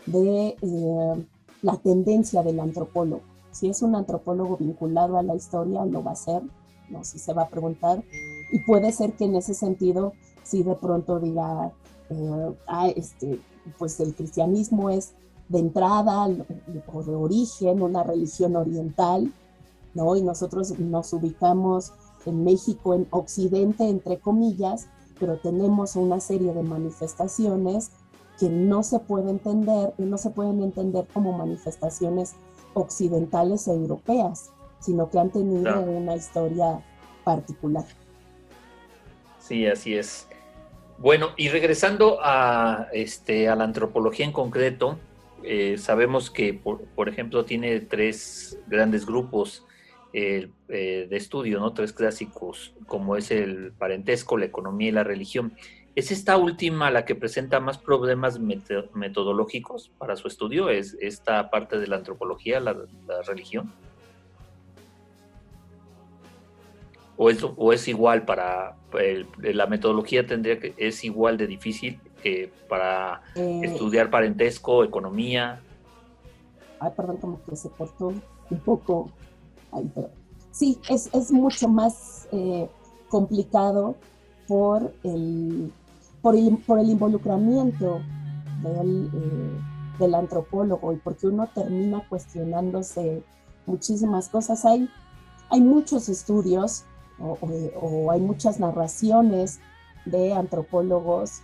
[0.06, 1.26] de eh,
[1.62, 3.22] la tendencia del antropólogo.
[3.50, 6.42] Si es un antropólogo vinculado a la historia, lo va a hacer,
[6.90, 8.02] no si se va a preguntar,
[8.52, 10.12] y puede ser que en ese sentido,
[10.42, 11.72] si de pronto diga,
[12.10, 13.40] eh, ah, este,
[13.78, 15.12] pues el cristianismo es
[15.48, 16.28] de entrada
[16.92, 19.32] o de origen una religión oriental,
[19.94, 20.16] ¿no?
[20.16, 21.92] Y nosotros nos ubicamos
[22.26, 27.90] en México, en Occidente, entre comillas, pero tenemos una serie de manifestaciones
[28.38, 32.34] que no se puede entender y no se pueden entender como manifestaciones
[32.74, 34.50] occidentales e europeas,
[34.80, 36.80] sino que han tenido una historia
[37.24, 37.84] particular.
[39.38, 40.28] Sí, así es.
[40.98, 44.98] Bueno, y regresando a, este, a la antropología en concreto,
[45.44, 49.64] eh, sabemos que, por, por, ejemplo, tiene tres grandes grupos
[50.12, 51.72] eh, de estudio, ¿no?
[51.72, 55.52] Tres clásicos, como es el parentesco, la economía y la religión.
[55.94, 60.70] ¿Es esta última la que presenta más problemas metodológicos para su estudio?
[60.70, 62.76] ¿Es esta parte de la antropología, la,
[63.26, 63.74] religión?
[67.20, 68.76] ¿O es, ¿O es, igual para
[69.42, 73.60] la metodología tendría que es igual de difícil que para eh.
[73.64, 75.60] estudiar parentesco, economía?
[76.78, 78.14] Ay, perdón, como que se cortó
[78.50, 79.10] un poco
[80.50, 82.68] sí, es, es mucho más eh,
[83.08, 83.96] complicado
[84.46, 85.72] por el,
[86.22, 88.00] por el, por el involucramiento
[88.62, 89.60] del, eh,
[89.98, 93.22] del, antropólogo y porque uno termina cuestionándose
[93.66, 94.64] muchísimas cosas.
[94.64, 94.88] Hay,
[95.50, 96.84] hay muchos estudios
[97.20, 97.38] o,
[97.80, 99.60] o, hay muchas narraciones
[100.04, 101.40] de antropólogos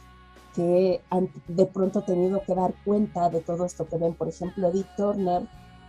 [0.54, 4.14] que han de pronto tenido que dar cuenta de todo esto que ven.
[4.14, 5.42] Por ejemplo, Edith Turner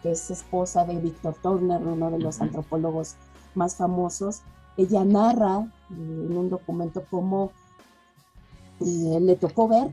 [0.06, 3.16] que es esposa de Víctor Turner, uno de los antropólogos
[3.56, 4.44] más famosos,
[4.78, 7.50] ella narra eh, en un documento cómo
[8.82, 9.90] eh, le tocó ver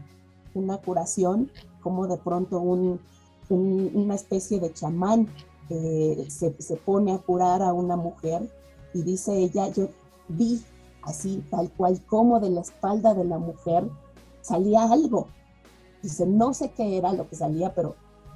[0.53, 5.28] una curación, como de pronto una especie de chamán
[6.28, 8.43] se, se, pone a curar a una mujer
[8.95, 9.88] y dice ella, yo
[10.28, 10.62] vi
[11.03, 13.88] así, tal cual, como de la espalda de la mujer
[14.40, 15.28] salía algo.
[16.03, 17.95] Dice, no sé qué era lo que salía, pero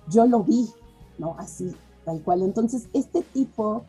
[0.09, 0.69] yo lo vi
[1.19, 1.37] ¿no?
[1.39, 2.43] Así, tal cual.
[2.43, 3.85] Entonces, este tipo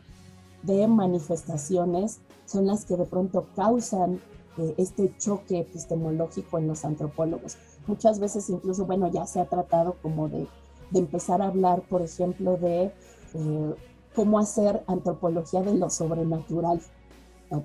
[0.62, 4.20] de manifestaciones son las que de pronto causan
[4.58, 7.56] eh, este choque epistemológico en los antropólogos.
[7.86, 10.46] Muchas veces incluso, bueno, ya se ha tratado como de,
[10.94, 12.92] empezar a hablar, por ejemplo, de
[13.34, 13.74] eh,
[14.18, 16.80] cómo hacer antropología de lo sobrenatural,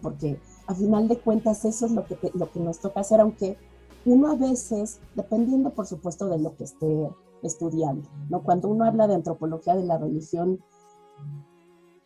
[0.03, 3.57] porque a final de cuentas eso es lo que, lo que nos toca hacer, aunque
[4.05, 7.09] uno a veces, dependiendo por supuesto de lo que esté
[7.41, 8.07] estudiando.
[8.29, 8.43] ¿no?
[8.43, 10.59] Cuando uno habla de antropología de la religión,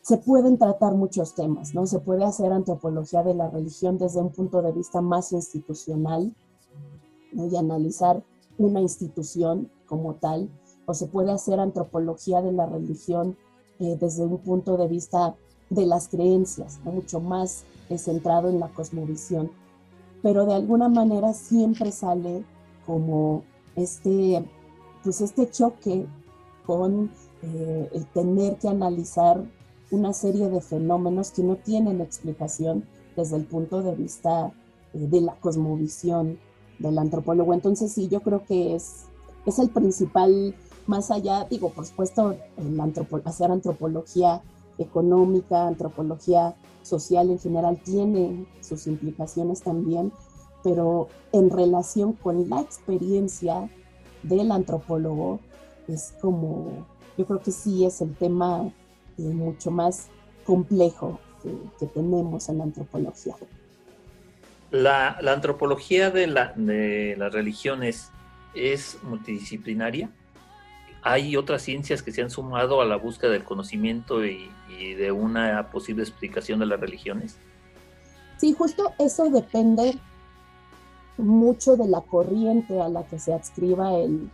[0.02, 1.86] se pueden tratar muchos temas, ¿no?
[1.86, 6.34] Se puede hacer antropología de la religión desde un punto de vista más institucional
[7.34, 8.24] y analizar
[8.58, 10.50] una institución como tal,
[10.86, 13.36] o se puede hacer antropología de la religión
[13.80, 15.36] eh, desde un punto de vista
[15.70, 17.66] de las creencias, mucho más
[17.98, 19.52] centrado en la cosmovisión.
[20.22, 22.44] Pero de alguna manera siempre sale
[22.86, 23.44] como
[23.76, 24.44] este
[25.04, 26.06] pues este choque
[26.66, 27.12] con
[27.42, 29.42] eh, el tener que analizar
[29.90, 32.84] una serie de fenómenos que no tienen explicación
[33.16, 34.52] desde el punto de vista
[34.94, 36.40] eh, de la cosmovisión
[36.80, 37.54] del antropólogo.
[37.54, 39.06] Entonces sí, yo creo que es,
[39.46, 40.56] es el principal,
[40.88, 42.82] más allá, digo, por supuesto, el
[43.26, 44.42] hacer antropología
[44.78, 50.12] económica, antropología social en general tiene sus implicaciones también,
[50.64, 53.70] pero en relación con la experiencia
[54.24, 55.40] del antropólogo
[55.88, 56.86] es como,
[57.18, 58.72] yo creo que sí es el tema
[59.18, 60.08] eh, mucho más
[60.46, 61.20] complejo
[61.80, 63.36] que, tenemos en la antropología.
[64.72, 68.12] La, antropología de, la, de las religiones
[68.54, 70.12] es multidisciplinaria.
[71.10, 75.72] ¿Hay otras ciencias que se han sumado a la búsqueda del conocimiento y, de una
[75.72, 77.38] posible explicación de las religiones?
[78.38, 79.98] Sí, justo eso depende
[81.18, 84.30] mucho de la corriente a la que se adscriba el,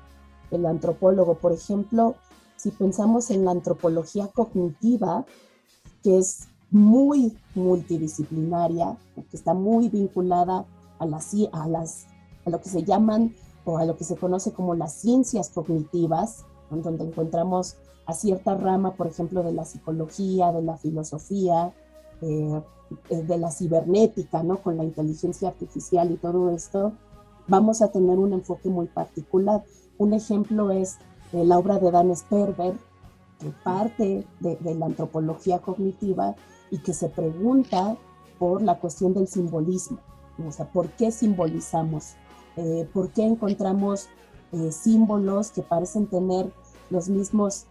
[0.50, 1.36] el antropólogo.
[1.36, 2.16] Por ejemplo,
[2.56, 5.26] si pensamos en la antropología cognitiva,
[6.02, 8.98] que es muy multidisciplinaria,
[9.30, 10.66] que está muy vinculada
[10.98, 12.08] a, las, a, las,
[12.46, 16.46] a lo que se llaman o a lo que se conoce como las ciencias cognitivas,
[16.82, 21.74] donde encontramos a cierta rama, por ejemplo, de la psicología, de la filosofía,
[22.22, 22.62] eh,
[23.10, 24.58] eh, de la cibernética, ¿no?
[24.58, 26.94] Con la inteligencia artificial y todo esto,
[27.48, 29.64] vamos a tener un enfoque muy particular.
[29.98, 30.98] Un ejemplo es
[31.32, 32.76] eh, la obra de Dan Sperber,
[33.40, 36.36] que parte de, la antropología cognitiva
[36.72, 37.98] y que se pregunta
[38.38, 39.98] por la cuestión del simbolismo.
[40.46, 42.14] O sea, ¿por qué simbolizamos?
[42.94, 44.08] ¿Por qué encontramos
[44.72, 46.52] símbolos que parecen tener
[46.90, 47.66] los mismos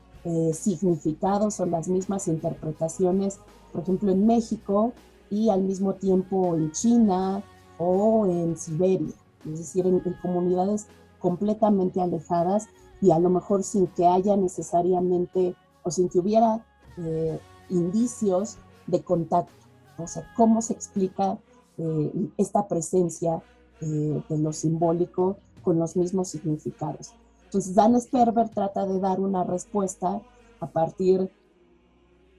[0.53, 3.41] significados o las mismas interpretaciones
[3.73, 4.93] por ejemplo, en México
[5.31, 7.43] y al mismo tiempo en China
[7.79, 9.15] o en Siberia,
[9.47, 10.87] es decir, en, comunidades
[11.19, 12.69] completamente alejadas
[13.01, 16.65] y a lo mejor sin que haya necesariamente o sin que hubiera
[16.99, 17.41] eh,
[17.71, 19.53] indicios de contacto.
[19.99, 21.39] O sea, ¿cómo se explica
[21.79, 23.43] eh, esta presencia
[23.81, 27.15] eh, de lo simbólico con los mismos significados?
[27.53, 30.23] Entonces, Dan Sperber trata de dar una respuesta
[30.59, 31.31] a partir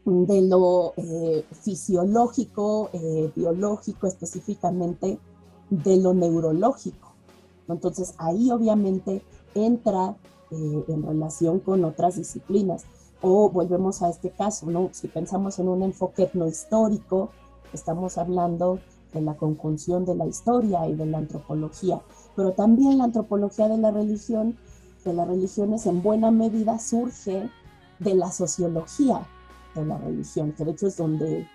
[0.05, 5.19] de lo eh, fisiológico, eh, biológico específicamente,
[5.69, 7.13] de lo neurológico.
[7.67, 9.21] Entonces ahí obviamente
[9.53, 10.17] entra
[10.49, 12.85] eh, en relación con otras disciplinas.
[13.21, 14.89] O volvemos a este caso, ¿no?
[14.93, 17.29] Si pensamos en un enfoque etnohistórico,
[17.71, 18.79] estamos hablando
[19.13, 22.01] de la conjunción de la historia y de la antropología,
[22.35, 24.57] pero también la antropología de la religión,
[25.03, 27.49] de las religiones en buena medida surge
[27.99, 29.25] de la sociología,
[29.75, 31.47] de la religión, que de hecho es donde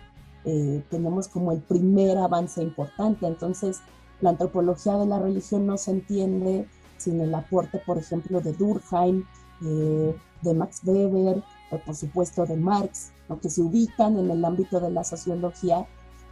[0.45, 3.27] eh, tenemos como el primer avance importante.
[3.27, 3.81] Entonces,
[4.21, 9.25] la antropología de la religión no se entiende sin el aporte, por ejemplo, de Durkheim,
[9.65, 14.81] eh, de Max Weber, o por supuesto de Marx, que se ubican en el ámbito
[14.81, 15.87] de la sociología,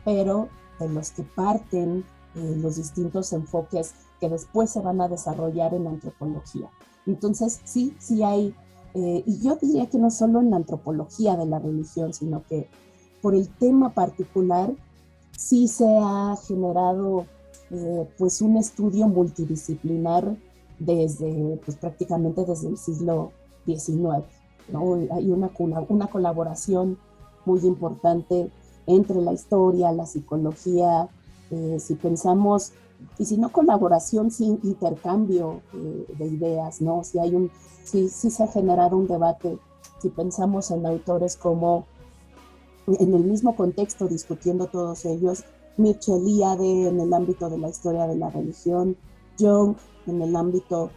[0.04, 0.48] pero
[0.78, 2.04] de los que parten
[2.34, 6.70] eh, los distintos enfoques que después se van a desarrollar en antropología.
[7.06, 8.54] Entonces, sí, sí hay
[8.98, 12.66] eh, y yo diría que no solo en la antropología de la religión, sino que
[13.20, 14.72] por el tema particular
[15.36, 17.26] sí se ha generado
[17.70, 20.34] eh, pues un estudio multidisciplinar
[20.78, 23.32] desde pues prácticamente desde el siglo
[23.66, 24.24] XIX.
[24.72, 24.94] ¿no?
[25.12, 25.50] Hay una,
[25.88, 26.96] una colaboración
[27.44, 28.50] muy importante
[28.86, 31.10] entre la historia, la psicología,
[31.50, 32.72] eh, si pensamos,
[33.18, 37.02] y si no colaboración, sin intercambio de ideas, ¿no?
[37.04, 37.50] Si hay un
[37.86, 39.58] sí se ha generado un debate,
[40.00, 41.86] si pensamos en autores como,
[42.86, 45.44] en el mismo contexto, discutiendo todos ellos,
[45.76, 48.96] Mircea Eliade en el ámbito de la historia de la religión,
[49.38, 49.76] Jung
[50.06, 50.90] en el ámbito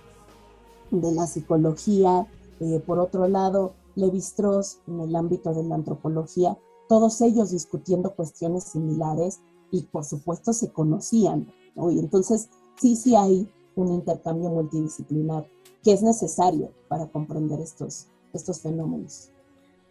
[0.91, 2.27] de la psicología,
[2.59, 6.57] eh, por otro lado, Levi-Strauss en el ámbito de la antropología,
[6.87, 9.41] todos ellos discutiendo cuestiones similares
[9.71, 11.51] y por supuesto se conocían.
[11.89, 15.45] Y entonces sí, sí hay un intercambio multidisciplinar
[15.83, 19.29] que es necesario para comprender estos, estos fenómenos.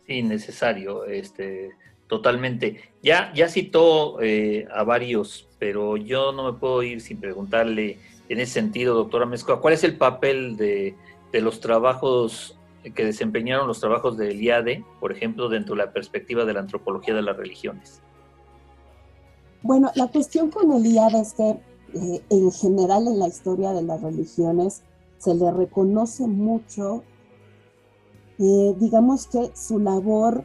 [0.07, 1.71] Sí, necesario, este,
[2.07, 2.81] totalmente.
[3.03, 8.41] Ya, ya citó eh, a varios, pero yo no me puedo ir sin preguntarle en
[8.41, 10.95] ese sentido, doctora Mezcoa, ¿cuál es el papel de,
[11.33, 12.57] de los trabajos
[12.95, 17.15] que desempeñaron los trabajos de Eliade, por ejemplo, dentro de la perspectiva de la antropología
[17.15, 18.01] de las religiones?
[19.63, 21.57] Bueno, la cuestión con Eliade es que
[21.95, 24.83] eh, en general en la historia de las religiones
[25.19, 27.03] se le reconoce mucho,
[28.39, 30.45] eh, digamos que su labor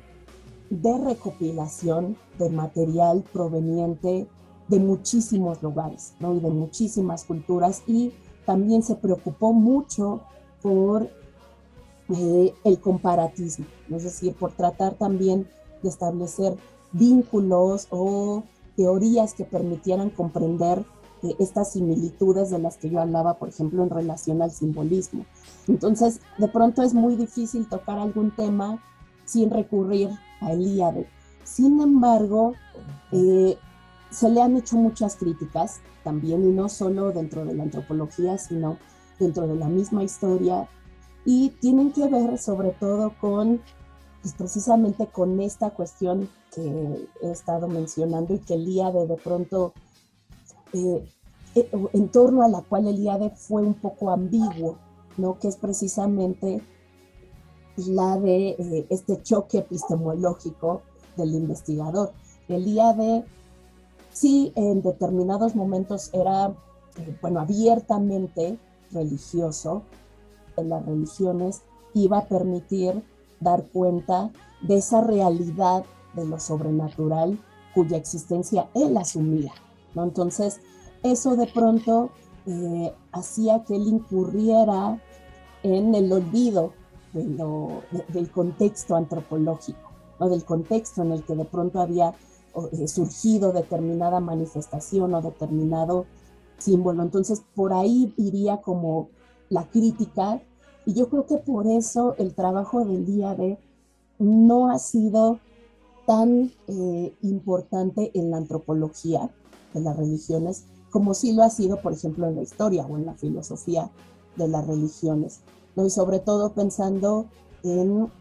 [0.69, 4.27] de recopilación de material proveniente
[4.67, 6.33] de muchísimos lugares ¿no?
[6.33, 8.13] y de muchísimas culturas y
[8.45, 10.21] también se preocupó mucho
[10.61, 11.09] por
[12.09, 15.47] eh, el comparatismo, es decir, por tratar también
[15.81, 16.57] de establecer
[16.91, 18.43] vínculos o
[18.75, 20.83] teorías que permitieran comprender
[21.39, 25.25] estas similitudes de las que yo hablaba, por ejemplo, en relación al simbolismo.
[25.67, 28.83] Entonces, de pronto es muy difícil tocar algún tema
[29.25, 30.09] sin recurrir
[30.41, 31.07] a Elíade.
[31.43, 32.53] Sin embargo,
[33.11, 33.57] eh,
[34.09, 38.77] se le han hecho muchas críticas también, y no solo dentro de la antropología, sino
[39.19, 40.67] dentro de la misma historia,
[41.25, 43.61] y tienen que ver sobre todo con,
[44.21, 49.73] pues precisamente con esta cuestión que he estado mencionando y que Elíade de pronto
[50.73, 51.05] eh,
[51.55, 54.77] eh, en torno a la cual el IADE fue un poco ambiguo,
[55.17, 55.37] ¿no?
[55.39, 56.61] que es precisamente
[57.77, 60.81] la de eh, este choque epistemológico
[61.15, 62.11] del investigador.
[62.47, 63.23] El IADE
[64.11, 66.53] sí en determinados momentos era
[67.21, 68.59] bueno, abiertamente
[68.91, 69.83] religioso
[70.55, 71.61] de las religiones
[71.93, 73.03] iba a permitir
[73.39, 75.83] dar cuenta de esa realidad
[76.15, 77.39] de lo sobrenatural
[77.73, 79.51] cuya existencia él asumía.
[79.95, 80.03] ¿No?
[80.03, 80.59] Entonces,
[81.03, 82.09] eso de pronto
[82.45, 85.01] eh, hacía que él incurriera
[85.63, 86.73] en el olvido
[87.13, 90.29] del contexto antropológico, ¿no?
[90.29, 92.13] del contexto en el que de pronto había
[92.71, 96.05] eh, surgido determinada manifestación o determinado
[96.57, 97.03] símbolo.
[97.03, 99.09] Entonces, por ahí iría como
[99.49, 100.41] la crítica
[100.85, 103.57] y yo creo que por eso el trabajo del día de
[104.19, 105.39] no ha sido
[106.05, 109.29] tan eh, importante en la antropología
[109.73, 113.07] de las religiones como sí lo ha sido, por ejemplo, en la historia o en
[113.07, 113.89] la filosofía
[114.35, 115.39] de las religiones.
[115.75, 115.87] ¿no?
[115.87, 117.25] Y sobre todo pensando
[117.63, 118.11] en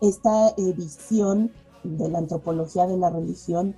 [0.00, 1.52] esta eh, visión
[1.84, 3.76] de la antropología de la religión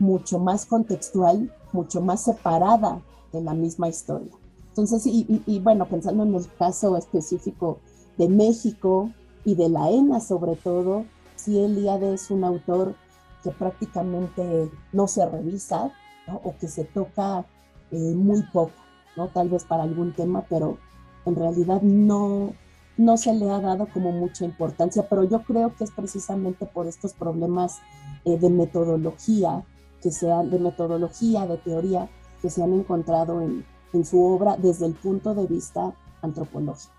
[0.00, 3.00] mucho más contextual, mucho más separada
[3.32, 4.32] de la misma historia.
[4.70, 7.78] Entonces, y, bueno, pensando en el caso específico
[8.18, 9.10] de México
[9.44, 11.04] y de la ENA sobre todo,
[11.36, 12.96] si Eliade es un autor
[13.44, 15.92] que prácticamente no se revisa
[16.32, 17.44] o que se toca
[17.90, 18.74] eh, muy poco,
[19.16, 19.28] ¿no?
[19.28, 20.78] tal vez para algún tema, pero
[21.24, 22.52] en realidad no,
[22.96, 26.86] no se le ha dado como mucha importancia, pero yo creo que es precisamente por
[26.86, 27.78] estos problemas
[28.24, 29.64] eh, de metodología,
[30.02, 32.08] que sean de metodología, de teoría,
[32.42, 36.94] que se han encontrado en, en su obra desde el punto de vista antropológico.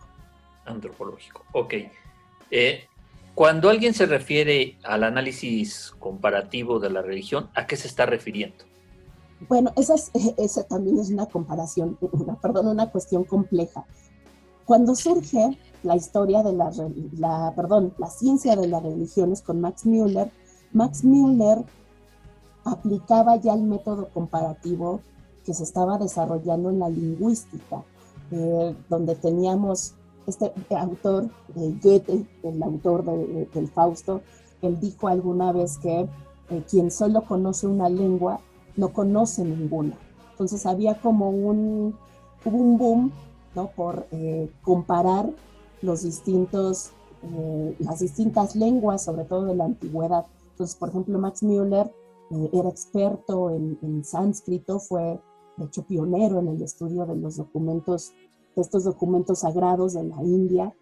[0.65, 1.73] Antropológico, ok.
[2.51, 2.87] Eh,
[3.33, 8.65] cuando alguien se refiere al análisis comparativo de la religión, ¿a qué se está refiriendo?
[9.47, 9.95] Bueno, esa,
[10.37, 13.85] esa también es una comparación, una, perdón, una cuestión compleja.
[14.65, 16.71] Cuando surge la historia de la,
[17.17, 20.31] la, perdón, la ciencia de las religiones con Max Müller,
[20.73, 21.63] Max Müller
[22.65, 24.99] aplicaba ya el método comparativo
[25.45, 27.83] que se estaba desarrollando en la lingüística,
[28.31, 29.93] eh, donde teníamos
[30.25, 34.21] este autor, eh, Goethe, el autor de, del Fausto,
[34.61, 36.09] él dijo alguna vez que
[36.49, 38.41] eh, quien solo conoce una lengua
[38.77, 39.97] no conoce ninguna.
[40.31, 41.95] Entonces había como un,
[42.45, 43.11] hubo un boom
[43.55, 43.71] ¿no?
[43.71, 44.07] por
[44.61, 45.29] comparar
[45.81, 46.91] los distintos,
[47.79, 50.25] las distintas lenguas, sobre todo de la antigüedad.
[50.51, 51.91] Entonces, por ejemplo, Max Müller
[52.53, 55.19] era experto en sánscrito, fue
[55.57, 58.13] de hecho pionero en el estudio de los documentos,
[58.55, 60.73] de estos documentos sagrados de la India.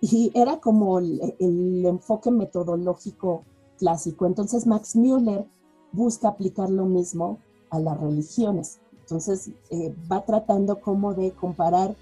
[0.00, 3.44] Y era como el, enfoque metodológico
[3.78, 4.26] clásico.
[4.26, 5.46] Entonces Max Müller
[5.92, 7.38] busca aplicar lo mismo
[7.70, 8.80] a las religiones.
[9.00, 11.94] Entonces eh, va tratando como de comparar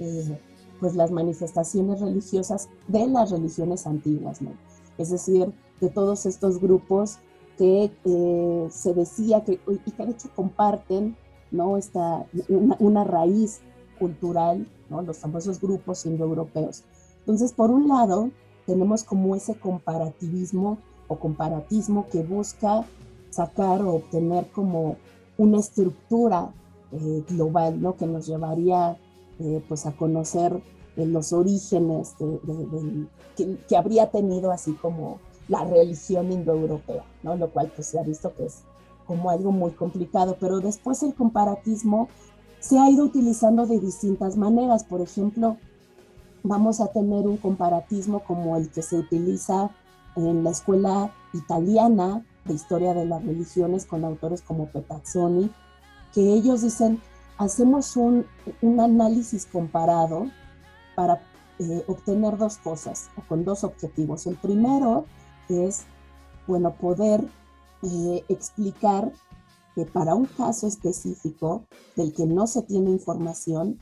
[0.00, 0.38] eh,
[0.80, 4.52] pues las manifestaciones religiosas de las religiones antiguas, ¿no?
[4.96, 7.18] Es decir, de todos estos grupos
[7.56, 11.16] que eh, se decía que, y que de hecho comparten
[11.50, 11.76] ¿no?
[11.76, 13.60] Esta, una, raíz
[13.98, 15.02] cultural, ¿no?
[15.02, 16.84] los famosos grupos indoeuropeos.
[17.20, 18.30] Entonces, por un lado,
[18.66, 20.78] tenemos como ese comparativismo
[21.08, 22.84] o comparatismo que busca
[23.38, 24.96] sacar o obtener como
[25.36, 26.52] una estructura
[26.90, 27.96] eh, global, ¿no?
[27.96, 28.98] Que nos llevaría
[29.38, 30.60] eh, pues a conocer
[30.96, 32.16] los orígenes
[33.36, 37.36] que, que, habría tenido así como la religión indoeuropea, ¿no?
[37.36, 38.64] Lo cual pues se ha visto que es
[39.06, 42.08] como algo muy complicado, pero después el comparatismo
[42.58, 44.82] se ha ido utilizando de distintas maneras.
[44.82, 45.56] Por ejemplo,
[46.42, 49.70] vamos a tener un comparatismo como el que se utiliza
[50.16, 55.50] en la escuela italiana de historia de las religiones con autores como Petazzoni,
[56.12, 57.00] que ellos dicen,
[57.36, 58.26] hacemos un,
[58.80, 60.26] análisis comparado
[60.96, 61.22] para
[61.58, 64.26] eh, obtener dos cosas con dos objetivos.
[64.26, 65.04] El primero
[65.48, 65.84] es,
[66.46, 67.24] bueno, poder
[67.82, 69.12] eh, explicar
[69.74, 73.78] que para un caso específico del que no se tiene información,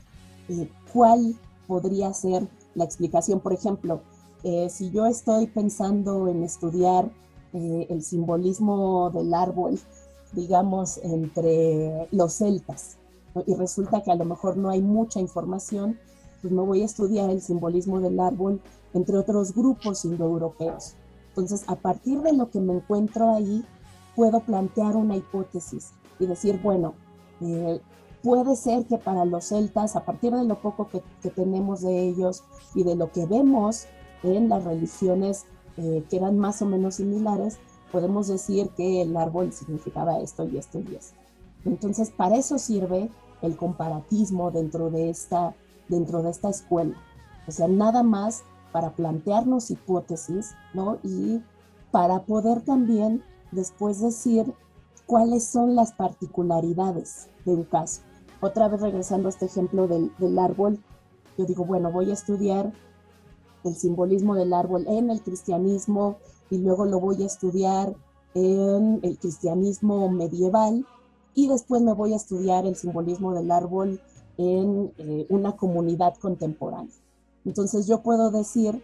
[0.49, 3.39] eh, cuál podría ser la explicación.
[3.39, 4.01] Por ejemplo,
[4.69, 7.11] si yo estoy pensando en estudiar
[7.53, 9.79] el simbolismo del árbol,
[10.33, 12.97] digamos, entre los celtas,
[13.45, 15.99] y resulta que a lo mejor no hay mucha información,
[16.41, 18.61] pues me voy a estudiar el simbolismo del árbol
[18.93, 20.95] entre otros grupos indoeuropeos.
[21.29, 23.63] Entonces, a partir de lo que me encuentro ahí,
[24.15, 26.95] puedo plantear una hipótesis y decir, bueno,
[27.41, 27.79] eh,
[28.23, 32.43] puede ser que para los celtas, a partir de lo poco que, tenemos de ellos
[32.73, 33.85] y de lo que vemos
[34.23, 35.45] en las religiones
[35.77, 37.59] eh, que eran más o menos similares,
[37.91, 41.15] podemos decir que el árbol significaba esto y esto y esto.
[41.65, 43.09] Entonces, para eso sirve
[43.41, 45.55] el comparatismo dentro de esta,
[45.87, 46.95] dentro de esta escuela.
[47.47, 50.97] O sea, nada más para plantearnos hipótesis, ¿no?
[51.03, 51.41] Y
[51.91, 54.53] para poder también después decir
[55.05, 58.01] cuáles son las particularidades de un caso.
[58.41, 60.79] otra vez regresando a este ejemplo del, del árbol,
[61.37, 62.71] yo digo, bueno, voy a estudiar
[63.67, 66.17] el simbolismo del árbol en el cristianismo
[66.49, 67.95] y luego lo voy a estudiar
[68.33, 70.85] en el cristianismo medieval
[71.33, 74.01] y después me voy a estudiar el simbolismo del árbol
[74.37, 76.93] en eh, una comunidad contemporánea.
[77.45, 78.83] Entonces yo puedo decir,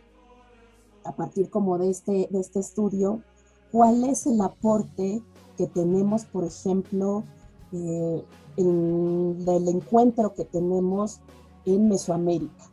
[1.04, 3.22] a partir como de este, de este estudio,
[3.72, 5.22] cuál es el aporte
[5.58, 7.24] que tenemos, por ejemplo,
[7.72, 8.24] eh,
[8.58, 11.20] en el encuentro que tenemos
[11.66, 12.73] en Mesoamérica.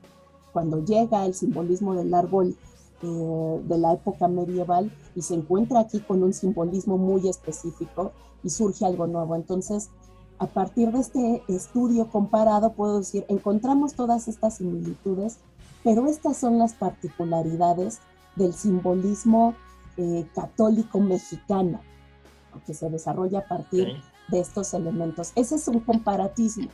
[0.53, 2.57] Cuando llega el simbolismo del árbol
[3.03, 8.51] eh, de la época medieval y se encuentra aquí con un simbolismo muy específico y
[8.51, 9.35] surge algo nuevo.
[9.37, 9.91] Entonces,
[10.39, 15.39] a partir de este estudio comparado, puedo decir, encontramos todas estas similitudes,
[15.85, 18.01] pero estas son las particularidades
[18.37, 19.55] del simbolismo
[19.97, 21.81] eh, católico mexicano,
[22.67, 23.89] que se desarrolla a partir
[24.29, 25.33] de estos elementos.
[25.37, 26.69] Ese es un comparatismo,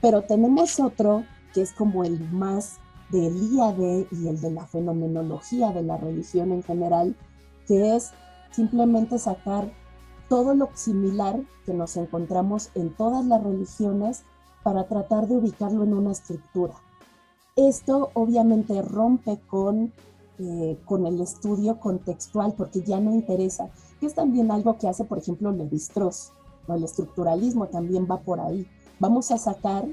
[0.00, 2.78] pero tenemos otro que es como el más
[3.14, 7.16] del IAD y el de la fenomenología de la religión en general,
[7.68, 8.10] que es
[8.50, 9.72] simplemente sacar
[10.28, 14.24] todo lo similar que nos encontramos en todas las religiones
[14.64, 16.74] para tratar de ubicarlo en una estructura.
[17.54, 19.92] Esto obviamente rompe con,
[20.40, 25.04] eh, con el estudio contextual porque ya no interesa, que es también algo que hace,
[25.04, 26.32] por ejemplo, Levi-Strauss.
[26.66, 28.66] El estructuralismo también va por ahí.
[28.98, 29.86] Vamos a sacar,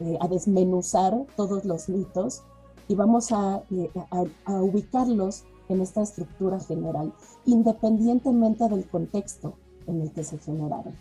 [0.00, 2.42] eh, a desmenuzar todos los mitos
[2.90, 7.12] y vamos a, eh, a, a ubicarlos en esta estructura general,
[7.46, 9.54] independientemente del contexto
[9.86, 10.92] en el que se generaron.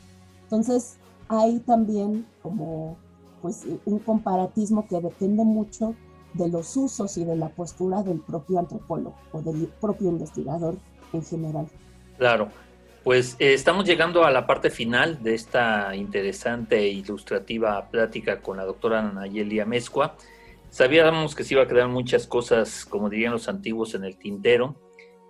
[0.44, 0.98] Entonces,
[1.30, 2.96] hay también como
[3.42, 5.96] pues, un comparatismo que depende mucho
[6.36, 10.78] de los usos y de la postura del propio antropólogo o del propio investigador
[11.12, 11.68] en general.
[12.20, 12.50] Claro,
[13.04, 18.58] pues eh, estamos llegando a la parte final de esta interesante e ilustrativa plática con
[18.58, 20.16] la doctora Nayeli Amezcua.
[20.70, 24.76] Sabíamos que se iba a quedar muchas cosas, como dirían los antiguos, en el tintero.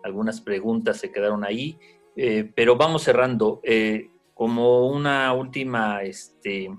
[0.03, 1.79] Algunas preguntas se quedaron ahí,
[2.15, 3.61] eh, pero vamos cerrando.
[3.63, 6.69] Eh, como una última este,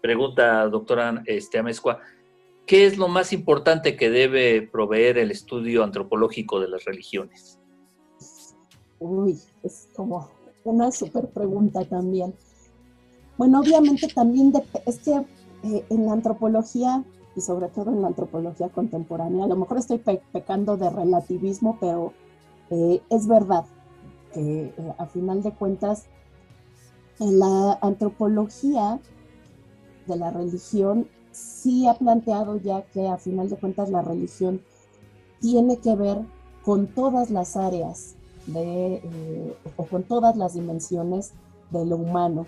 [0.00, 2.00] pregunta, doctora este, Amezcua,
[2.66, 7.58] ¿qué es lo más importante que debe proveer el estudio antropológico de las religiones?
[8.98, 10.30] Uy, es como
[10.64, 12.34] una súper pregunta también.
[13.36, 14.52] Bueno, obviamente también
[14.86, 15.12] es que
[15.64, 17.02] eh, en la antropología
[17.36, 21.78] y sobre todo en la antropología contemporánea, a lo mejor estoy pe pecando de relativismo,
[21.80, 22.12] pero
[22.70, 23.64] eh, es verdad
[24.32, 26.06] que eh, a final de cuentas
[27.20, 29.00] en la antropología
[30.06, 34.62] de la religión sí ha planteado ya que a final de cuentas la religión
[35.40, 36.18] tiene que ver
[36.64, 38.16] con todas las áreas
[38.46, 41.32] de, eh, o con todas las dimensiones
[41.70, 42.46] de lo humano.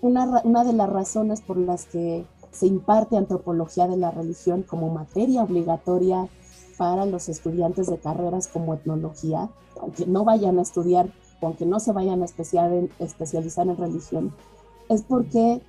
[0.00, 2.26] Una, una, de las razones por las que
[2.56, 6.28] se imparte antropología de la religión como materia obligatoria
[6.78, 9.50] para los estudiantes de carreras como etnología,
[9.80, 14.32] aunque no vayan a estudiar, aunque no se vayan a especializar en religión,
[14.88, 15.60] es porque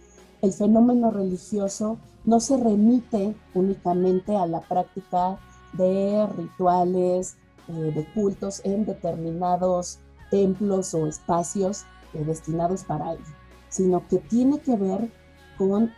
[0.42, 5.40] el fenómeno religioso no se remite únicamente a la práctica
[5.74, 10.00] de rituales, eh, de cultos en determinados
[10.32, 11.84] templos o espacios
[12.14, 13.24] eh, destinados para ello,
[13.70, 15.12] sino que tiene que ver
[15.58, 15.92] con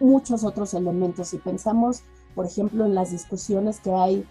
[0.00, 1.28] muchos otros elementos.
[1.28, 2.02] Si pensamos,
[2.34, 4.26] por ejemplo, en las discusiones que hay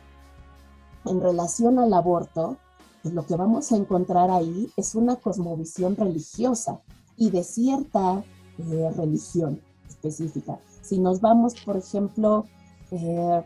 [1.06, 2.58] en relación al aborto,
[3.02, 6.82] pues lo que vamos a encontrar ahí es una cosmovisión religiosa
[7.16, 8.24] y de cierta
[8.58, 10.60] eh, religión específica.
[10.82, 12.46] Si nos vamos, por ejemplo,
[12.92, 13.44] eh,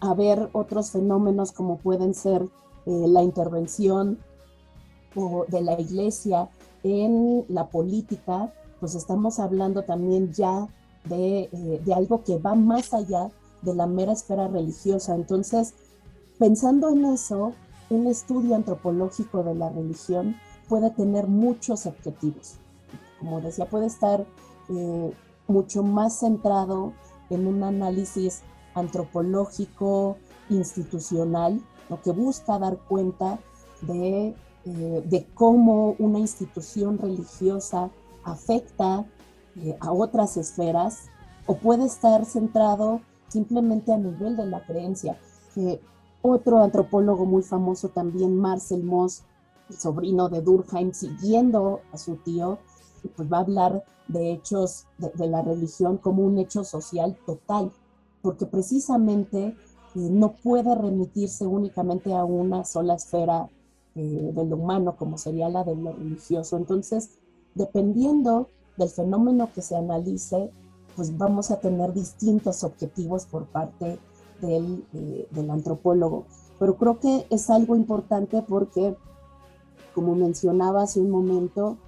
[0.00, 2.42] a ver otros fenómenos como pueden ser
[2.86, 4.18] eh, la intervención
[5.48, 6.48] de la iglesia
[6.82, 10.68] en la política, pues estamos hablando también ya
[11.04, 13.30] de, eh, de, algo que va más allá
[13.62, 15.14] de la mera esfera religiosa.
[15.14, 15.74] Entonces,
[16.38, 17.52] pensando en eso,
[17.90, 20.36] un estudio antropológico de la religión
[20.68, 22.54] puede tener muchos objetivos.
[23.18, 24.26] Como decía, puede estar
[24.70, 25.12] eh,
[25.46, 26.92] mucho más centrado
[27.30, 28.42] en un análisis
[28.74, 30.16] antropológico,
[30.48, 33.38] institucional, lo que busca dar cuenta
[33.82, 34.34] de,
[34.64, 37.90] eh, de cómo una institución religiosa
[38.24, 39.04] afecta
[39.56, 41.06] eh, a otras esferas
[41.46, 45.18] o puede estar centrado simplemente a nivel de la creencia.
[45.56, 45.80] Eh,
[46.22, 49.22] otro antropólogo muy famoso también, Marcel Moss,
[49.68, 52.58] el sobrino de Durkheim, siguiendo a su tío,
[53.16, 57.72] pues va a hablar de hechos de, de la religión como un hecho social total,
[58.20, 59.56] porque precisamente
[59.94, 63.48] eh, no puede remitirse únicamente a una sola esfera
[63.94, 66.56] eh, de lo humano, como sería la de lo religioso.
[66.56, 67.18] Entonces,
[67.54, 68.48] dependiendo
[68.82, 70.50] del fenómeno que se analice,
[70.96, 73.98] pues vamos a tener distintos objetivos por parte
[74.40, 76.26] del, eh, del antropólogo.
[76.58, 78.96] Pero creo que es algo importante porque,
[79.94, 81.78] como mencionaba hace un momento,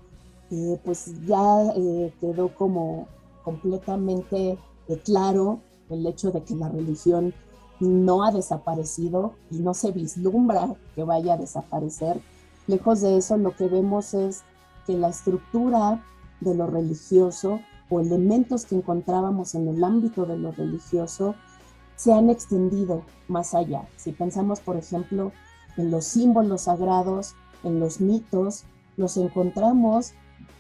[0.51, 3.09] eh, pues ya eh, quedó como
[3.43, 4.59] completamente
[5.05, 7.35] claro el hecho de que la religión
[7.81, 12.21] no ha desaparecido y no se vislumbra que vaya a desaparecer.
[12.67, 14.43] Lejos de eso, lo que vemos es
[14.87, 16.03] que la estructura
[16.45, 21.35] de lo religioso o elementos que encontrábamos en el ámbito de lo religioso
[21.97, 23.89] se han extendido más allá.
[23.97, 25.33] Si pensamos, por ejemplo,
[25.77, 28.65] en los símbolos sagrados, en los mitos,
[28.97, 30.13] los encontramos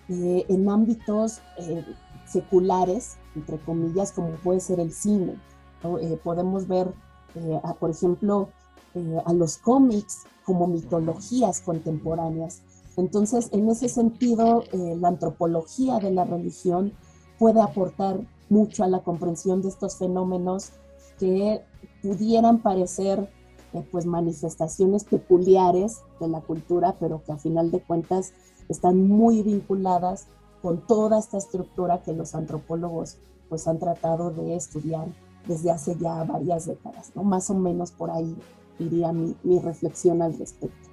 [0.09, 1.85] eh, en ámbitos eh,
[2.26, 5.37] seculares, entre comillas, como puede ser el cine.
[6.01, 6.95] Eh, podemos ver,
[7.78, 8.49] por ejemplo,
[9.26, 12.62] a los cómics como mitologías contemporáneas.
[12.97, 16.92] Entonces, en ese sentido, la antropología de la religión
[17.38, 20.70] puede aportar mucho a la comprensión de estos fenómenos
[21.18, 21.62] que
[22.03, 23.28] pudieran parecer
[23.72, 28.32] eh, pues manifestaciones peculiares de la cultura, pero que a final de cuentas
[28.68, 30.28] están muy vinculadas
[30.62, 33.18] con toda esta estructura que los antropólogos
[33.49, 35.09] pues han tratado de estudiar
[35.47, 37.24] desde hace ya varias décadas, ¿no?
[37.24, 38.34] Más o menos por ahí
[38.78, 40.84] iría mi, mi reflexión al respecto.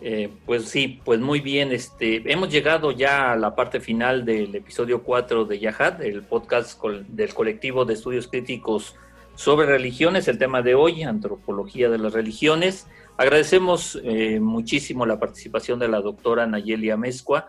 [0.00, 1.72] Eh, pues sí, pues muy bien.
[1.72, 6.82] Este, hemos llegado ya a la parte final del episodio 4 de Yahad, el podcast
[6.82, 8.94] del colectivo de estudios críticos
[9.34, 12.86] sobre religiones, el tema de hoy, antropología de las religiones.
[13.16, 17.48] Agradecemos eh, muchísimo la participación de la doctora Nayelia Mezcua,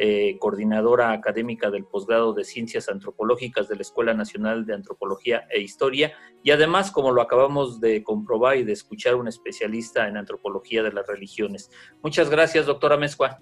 [0.00, 5.60] eh, coordinadora académica del posgrado de Ciencias Antropológicas de la Escuela Nacional de Antropología e
[5.60, 6.12] Historia,
[6.44, 10.92] y además, como lo acabamos de comprobar y de escuchar, un especialista en antropología de
[10.92, 11.70] las religiones.
[12.00, 13.40] Muchas gracias, doctora Mezcua.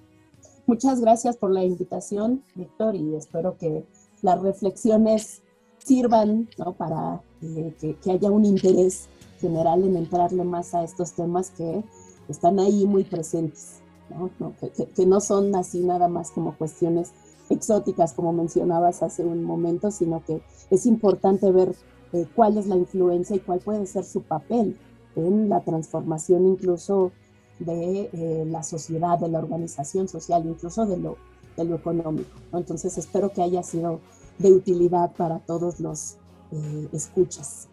[0.66, 3.84] Muchas gracias por la invitación, Víctor, y espero que
[4.22, 5.42] las reflexiones
[5.78, 6.48] sirvan
[6.78, 9.08] para eh, que, haya un interés
[9.40, 11.84] general en entrarle más a estos temas que
[12.28, 13.82] están ahí muy presentes.
[14.94, 17.12] Que, no son así nada más como cuestiones
[17.48, 20.40] exóticas, como mencionabas hace un momento, sino que
[20.70, 21.74] es importante ver
[22.12, 24.76] eh, cuál es la influencia y cuál puede ser su papel
[25.16, 27.12] en la transformación incluso
[27.58, 31.16] de eh, la sociedad, de la organización social, incluso de lo,
[31.56, 32.30] de lo económico.
[32.52, 34.00] Entonces espero que haya sido
[34.38, 36.16] de utilidad para todos los
[36.52, 37.68] eh, escuchas.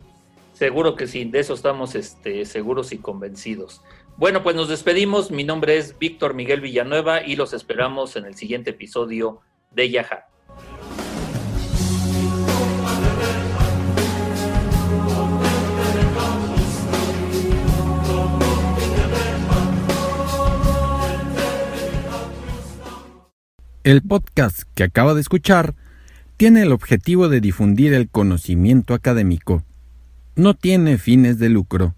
[0.53, 3.81] Seguro que sí, de eso estamos este, seguros y convencidos.
[4.15, 5.31] Bueno, pues nos despedimos.
[5.31, 9.41] Mi nombre es Víctor Miguel Villanueva y los esperamos en el siguiente episodio
[9.71, 10.27] de Yaja.
[23.83, 25.73] El podcast que acaba de escuchar
[26.37, 29.63] tiene el objetivo de difundir el conocimiento académico.
[30.35, 31.95] No tiene fines de lucro